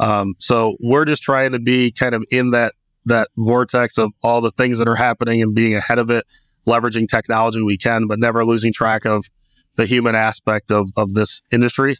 Um, 0.00 0.34
so 0.38 0.76
we're 0.80 1.04
just 1.04 1.22
trying 1.22 1.52
to 1.52 1.58
be 1.58 1.90
kind 1.90 2.14
of 2.14 2.24
in 2.30 2.50
that, 2.52 2.74
that 3.06 3.28
vortex 3.36 3.98
of 3.98 4.12
all 4.22 4.40
the 4.40 4.50
things 4.50 4.78
that 4.78 4.86
are 4.86 4.94
happening 4.94 5.42
and 5.42 5.54
being 5.54 5.74
ahead 5.74 5.98
of 5.98 6.10
it, 6.10 6.24
leveraging 6.66 7.08
technology 7.08 7.62
we 7.62 7.76
can, 7.76 8.06
but 8.06 8.18
never 8.18 8.44
losing 8.44 8.72
track 8.72 9.04
of 9.04 9.28
the 9.78 9.86
human 9.86 10.16
aspect 10.16 10.70
of, 10.72 10.90
of 10.96 11.14
this 11.14 11.40
industry. 11.52 11.96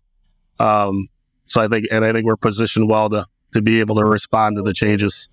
Um, 0.59 1.07
so 1.47 1.63
I 1.63 1.69
think, 1.69 1.87
and 1.93 2.05
I 2.05 2.13
think 2.13 2.27
we're 2.27 2.37
positioned 2.37 2.91
well 2.91 3.09
to, 3.09 3.25
to 3.53 3.63
be 3.63 3.81
able 3.81 3.95
to 3.95 4.05
respond 4.05 4.57
to 4.57 4.63
the 4.63 4.75
changes. 4.75 5.29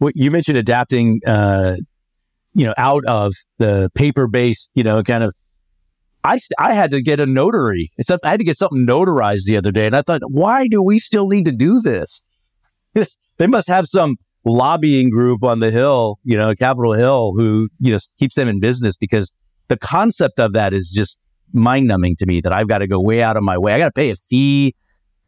Well, 0.00 0.10
you 0.14 0.32
mentioned 0.32 0.58
adapting, 0.58 1.20
uh, 1.24 1.76
you 2.54 2.66
know, 2.66 2.74
out 2.76 3.04
of 3.06 3.32
the 3.58 3.88
paper 3.94 4.26
based, 4.26 4.72
you 4.74 4.82
know, 4.82 5.02
kind 5.04 5.22
of 5.22 5.32
I, 6.24 6.40
I 6.58 6.74
had 6.74 6.90
to 6.90 7.00
get 7.00 7.20
a 7.20 7.26
notary. 7.26 7.92
I 8.00 8.28
had 8.28 8.40
to 8.40 8.44
get 8.44 8.56
something 8.56 8.84
notarized 8.84 9.44
the 9.44 9.56
other 9.56 9.70
day. 9.70 9.86
And 9.86 9.94
I 9.94 10.02
thought, 10.02 10.22
why 10.26 10.66
do 10.66 10.82
we 10.82 10.98
still 10.98 11.28
need 11.28 11.44
to 11.44 11.52
do 11.52 11.80
this? 11.80 12.20
they 12.94 13.46
must 13.46 13.68
have 13.68 13.86
some 13.86 14.16
lobbying 14.44 15.08
group 15.08 15.44
on 15.44 15.60
the 15.60 15.70
Hill, 15.70 16.18
you 16.24 16.36
know, 16.36 16.52
Capitol 16.56 16.94
Hill, 16.94 17.32
who, 17.36 17.68
you 17.78 17.92
know, 17.92 17.98
keeps 18.18 18.34
them 18.34 18.48
in 18.48 18.58
business 18.58 18.96
because 18.96 19.30
the 19.68 19.76
concept 19.76 20.40
of 20.40 20.52
that 20.54 20.72
is 20.72 20.90
just 20.90 21.20
mind 21.52 21.86
numbing 21.86 22.16
to 22.16 22.26
me 22.26 22.40
that 22.40 22.52
I've 22.52 22.68
got 22.68 22.78
to 22.78 22.86
go 22.86 23.00
way 23.00 23.22
out 23.22 23.36
of 23.36 23.42
my 23.42 23.58
way. 23.58 23.72
I 23.72 23.78
got 23.78 23.86
to 23.86 23.92
pay 23.92 24.10
a 24.10 24.16
fee 24.16 24.74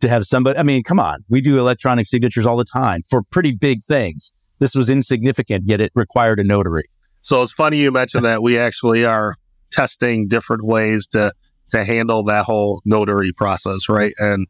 to 0.00 0.08
have 0.08 0.24
somebody. 0.24 0.58
I 0.58 0.62
mean, 0.62 0.82
come 0.82 1.00
on. 1.00 1.24
We 1.28 1.40
do 1.40 1.58
electronic 1.58 2.06
signatures 2.06 2.46
all 2.46 2.56
the 2.56 2.64
time 2.64 3.02
for 3.08 3.22
pretty 3.22 3.52
big 3.52 3.82
things. 3.82 4.32
This 4.58 4.74
was 4.74 4.90
insignificant, 4.90 5.64
yet 5.66 5.80
it 5.80 5.92
required 5.94 6.40
a 6.40 6.44
notary. 6.44 6.84
So 7.22 7.42
it's 7.42 7.52
funny 7.52 7.78
you 7.78 7.90
mentioned 7.90 8.24
that 8.24 8.42
we 8.42 8.58
actually 8.58 9.04
are 9.04 9.36
testing 9.70 10.28
different 10.28 10.64
ways 10.64 11.06
to 11.08 11.32
to 11.70 11.84
handle 11.84 12.24
that 12.24 12.46
whole 12.46 12.80
notary 12.86 13.32
process, 13.32 13.88
right? 13.88 14.14
And 14.18 14.46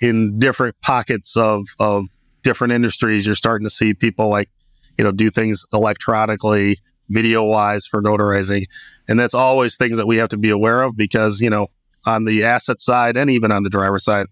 in 0.00 0.38
different 0.38 0.76
pockets 0.82 1.36
of 1.36 1.66
of 1.78 2.06
different 2.42 2.72
industries, 2.72 3.26
you're 3.26 3.34
starting 3.34 3.66
to 3.66 3.70
see 3.70 3.94
people 3.94 4.28
like, 4.28 4.50
you 4.98 5.04
know, 5.04 5.12
do 5.12 5.30
things 5.30 5.64
electronically, 5.72 6.78
video 7.10 7.42
wise 7.42 7.86
for 7.86 8.02
notarizing. 8.02 8.64
And 9.08 9.18
that's 9.18 9.34
always 9.34 9.76
things 9.76 9.96
that 9.96 10.06
we 10.06 10.16
have 10.16 10.30
to 10.30 10.38
be 10.38 10.50
aware 10.50 10.82
of 10.82 10.96
because, 10.96 11.40
you 11.40 11.50
know, 11.50 11.68
on 12.06 12.24
the 12.24 12.44
asset 12.44 12.80
side 12.80 13.16
and 13.16 13.28
even 13.28 13.52
on 13.52 13.62
the 13.62 13.70
driver 13.70 13.98
side, 13.98 14.26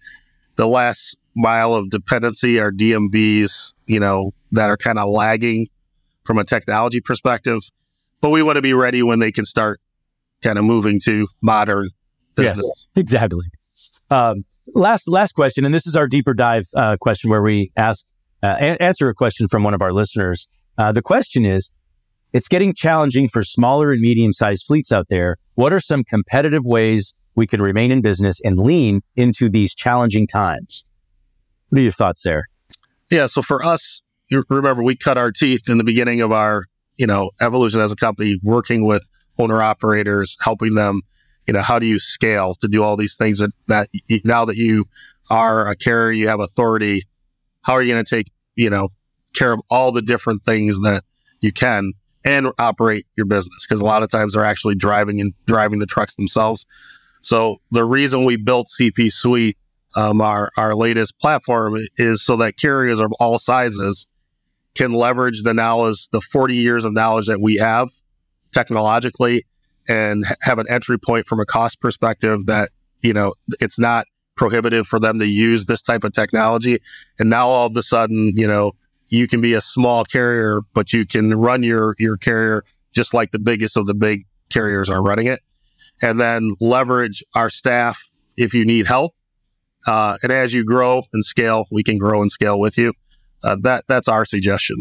the 0.56 0.66
last 0.66 1.16
mile 1.36 1.74
of 1.74 1.90
dependency 1.90 2.58
are 2.58 2.72
DMVs, 2.72 3.74
you 3.86 4.00
know, 4.00 4.32
that 4.52 4.70
are 4.70 4.76
kind 4.76 4.98
of 4.98 5.08
lagging 5.10 5.68
from 6.24 6.38
a 6.38 6.44
technology 6.44 7.00
perspective. 7.00 7.60
But 8.20 8.30
we 8.30 8.42
want 8.42 8.56
to 8.56 8.62
be 8.62 8.74
ready 8.74 9.02
when 9.02 9.18
they 9.18 9.30
can 9.30 9.44
start 9.44 9.80
kind 10.42 10.58
of 10.58 10.64
moving 10.64 11.00
to 11.04 11.26
modern 11.40 11.90
business. 12.34 12.64
Yes, 12.64 12.86
exactly. 12.96 13.46
Um, 14.10 14.44
last 14.74 15.08
last 15.08 15.32
question, 15.32 15.64
and 15.64 15.74
this 15.74 15.86
is 15.86 15.96
our 15.96 16.06
deeper 16.06 16.34
dive 16.34 16.66
uh, 16.74 16.96
question 17.00 17.30
where 17.30 17.42
we 17.42 17.70
ask 17.76 18.06
uh, 18.42 18.56
a- 18.58 18.82
answer 18.82 19.08
a 19.08 19.14
question 19.14 19.48
from 19.48 19.62
one 19.62 19.74
of 19.74 19.82
our 19.82 19.92
listeners. 19.92 20.48
Uh, 20.76 20.92
the 20.92 21.02
question 21.02 21.44
is: 21.44 21.70
It's 22.32 22.48
getting 22.48 22.74
challenging 22.74 23.28
for 23.28 23.42
smaller 23.42 23.92
and 23.92 24.00
medium 24.00 24.32
sized 24.32 24.66
fleets 24.66 24.92
out 24.92 25.06
there. 25.08 25.36
What 25.54 25.72
are 25.72 25.80
some 25.80 26.04
competitive 26.04 26.64
ways 26.64 27.14
we 27.34 27.46
can 27.46 27.62
remain 27.62 27.90
in 27.90 28.02
business 28.02 28.40
and 28.44 28.58
lean 28.58 29.02
into 29.16 29.48
these 29.48 29.74
challenging 29.74 30.26
times? 30.26 30.84
What 31.68 31.78
are 31.78 31.82
your 31.82 31.92
thoughts 31.92 32.22
there? 32.22 32.44
Yeah, 33.10 33.26
so 33.26 33.40
for 33.40 33.64
us, 33.64 34.02
remember 34.50 34.82
we 34.82 34.96
cut 34.96 35.16
our 35.16 35.32
teeth 35.32 35.68
in 35.68 35.78
the 35.78 35.84
beginning 35.84 36.20
of 36.20 36.32
our 36.32 36.64
you 36.96 37.06
know 37.06 37.30
evolution 37.40 37.80
as 37.80 37.92
a 37.92 37.96
company, 37.96 38.38
working 38.42 38.84
with 38.84 39.06
owner 39.38 39.62
operators, 39.62 40.36
helping 40.40 40.74
them, 40.74 41.00
you 41.46 41.54
know, 41.54 41.62
how 41.62 41.78
do 41.78 41.86
you 41.86 41.98
scale 41.98 42.54
to 42.54 42.68
do 42.68 42.82
all 42.82 42.96
these 42.96 43.14
things 43.16 43.38
that, 43.38 43.50
that 43.68 43.88
now 44.24 44.44
that 44.44 44.56
you 44.56 44.84
are 45.30 45.68
a 45.68 45.76
carrier, 45.76 46.10
you 46.10 46.28
have 46.28 46.40
authority, 46.40 47.04
how 47.62 47.74
are 47.74 47.82
you 47.82 47.92
going 47.92 48.04
to 48.04 48.16
take, 48.16 48.30
you 48.56 48.68
know, 48.68 48.88
care 49.34 49.52
of 49.52 49.60
all 49.70 49.92
the 49.92 50.02
different 50.02 50.42
things 50.42 50.80
that 50.80 51.04
you 51.40 51.52
can 51.52 51.92
and 52.24 52.48
operate 52.58 53.06
your 53.16 53.26
business? 53.26 53.66
Because 53.66 53.80
a 53.80 53.84
lot 53.84 54.02
of 54.02 54.10
times 54.10 54.34
they're 54.34 54.44
actually 54.44 54.74
driving 54.74 55.20
and 55.20 55.32
driving 55.46 55.78
the 55.78 55.86
trucks 55.86 56.14
themselves. 56.16 56.66
So 57.22 57.58
the 57.70 57.84
reason 57.84 58.24
we 58.24 58.36
built 58.36 58.68
CP 58.80 59.12
Suite, 59.12 59.56
um, 59.96 60.20
our, 60.20 60.50
our 60.56 60.74
latest 60.74 61.18
platform 61.18 61.78
is 61.96 62.22
so 62.22 62.36
that 62.36 62.56
carriers 62.56 63.00
of 63.00 63.12
all 63.18 63.38
sizes 63.38 64.06
can 64.74 64.92
leverage 64.92 65.42
the 65.42 65.54
knowledge, 65.54 66.08
the 66.10 66.20
40 66.20 66.54
years 66.54 66.84
of 66.84 66.92
knowledge 66.92 67.26
that 67.26 67.40
we 67.40 67.56
have 67.56 67.88
technologically 68.52 69.44
and 69.88 70.24
have 70.42 70.58
an 70.58 70.66
entry 70.68 70.98
point 70.98 71.26
from 71.26 71.40
a 71.40 71.46
cost 71.46 71.80
perspective 71.80 72.46
that, 72.46 72.70
you 73.00 73.12
know, 73.12 73.32
it's 73.60 73.78
not 73.78 74.06
prohibitive 74.36 74.86
for 74.86 75.00
them 75.00 75.18
to 75.18 75.26
use 75.26 75.66
this 75.66 75.82
type 75.82 76.04
of 76.04 76.12
technology. 76.12 76.78
And 77.18 77.28
now 77.28 77.48
all 77.48 77.66
of 77.66 77.76
a 77.76 77.82
sudden, 77.82 78.32
you 78.36 78.46
know, 78.46 78.72
you 79.08 79.26
can 79.26 79.40
be 79.40 79.54
a 79.54 79.60
small 79.60 80.04
carrier, 80.04 80.60
but 80.74 80.92
you 80.92 81.06
can 81.06 81.30
run 81.34 81.62
your, 81.62 81.94
your 81.98 82.16
carrier 82.16 82.64
just 82.92 83.14
like 83.14 83.30
the 83.30 83.38
biggest 83.38 83.76
of 83.76 83.86
the 83.86 83.94
big 83.94 84.26
carriers 84.50 84.90
are 84.90 85.02
running 85.02 85.26
it. 85.26 85.40
And 86.00 86.20
then 86.20 86.54
leverage 86.60 87.24
our 87.34 87.50
staff 87.50 88.02
if 88.36 88.54
you 88.54 88.64
need 88.64 88.86
help. 88.86 89.14
Uh, 89.86 90.16
and 90.22 90.32
as 90.32 90.52
you 90.52 90.64
grow 90.64 91.02
and 91.12 91.24
scale, 91.24 91.64
we 91.70 91.82
can 91.82 91.98
grow 91.98 92.20
and 92.20 92.30
scale 92.30 92.58
with 92.58 92.78
you. 92.78 92.92
Uh, 93.42 93.56
that 93.62 93.84
that's 93.88 94.08
our 94.08 94.24
suggestion. 94.24 94.76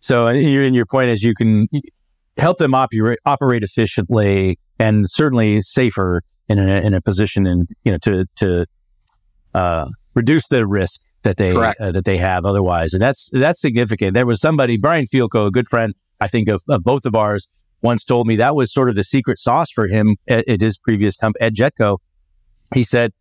So, 0.00 0.26
and 0.26 0.74
your, 0.74 0.86
point 0.86 1.10
is 1.10 1.22
you 1.22 1.34
can 1.34 1.68
help 2.36 2.58
them 2.58 2.74
operate 2.74 3.18
operate 3.26 3.62
efficiently 3.62 4.58
and 4.78 5.08
certainly 5.08 5.60
safer 5.60 6.22
in 6.48 6.58
a, 6.58 6.80
in 6.80 6.94
a 6.94 7.00
position 7.00 7.46
and 7.46 7.68
you 7.82 7.92
know 7.92 7.98
to 7.98 8.24
to 8.36 8.66
uh, 9.54 9.88
reduce 10.14 10.48
the 10.48 10.66
risk 10.66 11.00
that 11.26 11.36
they 11.36 11.52
uh, 11.54 11.92
that 11.92 12.04
they 12.04 12.18
have 12.18 12.46
otherwise, 12.46 12.92
and 12.92 13.02
that's 13.02 13.28
that's 13.32 13.60
significant. 13.60 14.14
There 14.14 14.26
was 14.26 14.40
somebody, 14.40 14.76
Brian 14.76 15.06
Fielkow, 15.06 15.46
a 15.46 15.50
good 15.50 15.68
friend, 15.68 15.94
I 16.20 16.28
think 16.28 16.48
of, 16.48 16.62
of 16.68 16.82
both 16.82 17.04
of 17.04 17.14
ours, 17.14 17.48
once 17.82 18.04
told 18.04 18.26
me 18.26 18.36
that 18.36 18.54
was 18.56 18.72
sort 18.72 18.88
of 18.88 18.94
the 18.94 19.04
secret 19.04 19.38
sauce 19.38 19.70
for 19.70 19.86
him 19.86 20.16
at, 20.28 20.48
at 20.48 20.60
his 20.60 20.78
previous 20.78 21.16
temp 21.16 21.36
at 21.40 21.54
Jetco. 21.54 21.98
He 22.74 22.82
said 22.82 23.12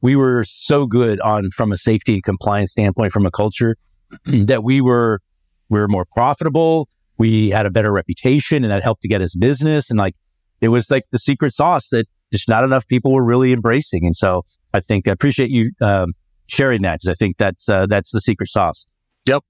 we 0.00 0.16
were 0.16 0.44
so 0.44 0.86
good 0.86 1.20
on 1.20 1.50
from 1.50 1.72
a 1.72 1.76
safety 1.76 2.14
and 2.14 2.22
compliance 2.22 2.72
standpoint, 2.72 3.12
from 3.12 3.26
a 3.26 3.30
culture, 3.30 3.76
that 4.24 4.64
we 4.64 4.80
were 4.80 5.20
we 5.68 5.78
were 5.78 5.88
more 5.88 6.06
profitable 6.14 6.88
we 7.18 7.50
had 7.50 7.66
a 7.66 7.70
better 7.70 7.92
reputation 7.92 8.64
and 8.64 8.72
that 8.72 8.82
helped 8.82 9.02
to 9.02 9.08
get 9.08 9.20
us 9.20 9.34
business. 9.34 9.90
And 9.90 9.98
like, 9.98 10.14
it 10.60 10.68
was 10.68 10.90
like 10.90 11.04
the 11.10 11.18
secret 11.18 11.52
sauce 11.52 11.88
that 11.90 12.06
just 12.32 12.48
not 12.48 12.64
enough 12.64 12.86
people 12.86 13.12
were 13.12 13.24
really 13.24 13.52
embracing. 13.52 14.06
And 14.06 14.16
so 14.16 14.44
I 14.72 14.80
think 14.80 15.08
I 15.08 15.10
appreciate 15.10 15.50
you 15.50 15.72
um, 15.80 16.12
sharing 16.48 16.82
that 16.82 17.00
because 17.00 17.08
I 17.08 17.14
think 17.14 17.36
that's, 17.36 17.68
uh, 17.68 17.86
that's 17.86 18.10
the 18.10 18.20
secret 18.20 18.48
sauce. 18.48 18.86
Yep. 19.26 19.44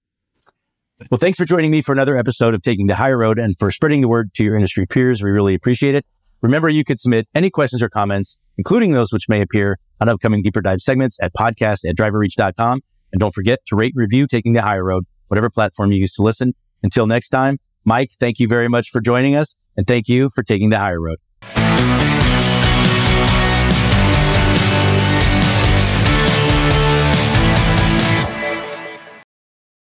Well, 1.11 1.19
thanks 1.19 1.39
for 1.39 1.45
joining 1.45 1.71
me 1.71 1.81
for 1.81 1.93
another 1.93 2.17
episode 2.17 2.55
of 2.55 2.63
Taking 2.63 2.89
the 2.89 2.97
High 2.97 3.13
Road 3.13 3.39
and 3.39 3.57
for 3.59 3.71
spreading 3.71 4.01
the 4.01 4.09
word 4.09 4.35
to 4.35 4.45
your 4.45 4.57
industry 4.57 4.85
peers. 4.87 5.23
We 5.23 5.31
really 5.31 5.55
appreciate 5.55 5.95
it. 5.95 6.05
Remember, 6.43 6.69
you 6.69 6.85
could 6.85 7.01
submit 7.01 7.27
any 7.35 7.51
questions 7.51 7.83
or 7.83 7.89
comments, 7.89 8.37
including 8.59 8.93
those 8.93 9.13
which 9.13 9.29
may 9.29 9.41
appear 9.41 9.79
on 10.01 10.09
upcoming 10.09 10.43
deeper 10.43 10.61
dive 10.61 10.81
segments 10.81 11.17
at 11.21 11.33
podcast 11.35 11.89
at 11.89 11.97
driverreach.com. 11.97 12.81
And 13.13 13.21
don't 13.21 13.35
forget 13.35 13.61
to 13.67 13.77
rate, 13.77 13.93
review 13.95 14.27
Taking 14.27 14.53
the 14.53 14.63
High 14.63 14.79
Road, 14.79 15.05
whatever 15.29 15.51
platform 15.51 15.93
you 15.93 16.01
use 16.01 16.13
to 16.15 16.23
listen. 16.23 16.53
Until 16.83 17.07
next 17.07 17.31
time, 17.31 17.59
Mike, 17.85 18.11
thank 18.19 18.39
you 18.39 18.49
very 18.49 18.69
much 18.69 18.91
for 18.91 19.01
joining 19.01 19.35
us. 19.35 19.55
And 19.77 19.87
thank 19.87 20.09
you 20.09 20.29
for 20.35 20.43
taking 20.43 20.71
the 20.71 20.79
higher 20.79 21.01
road. 21.01 21.19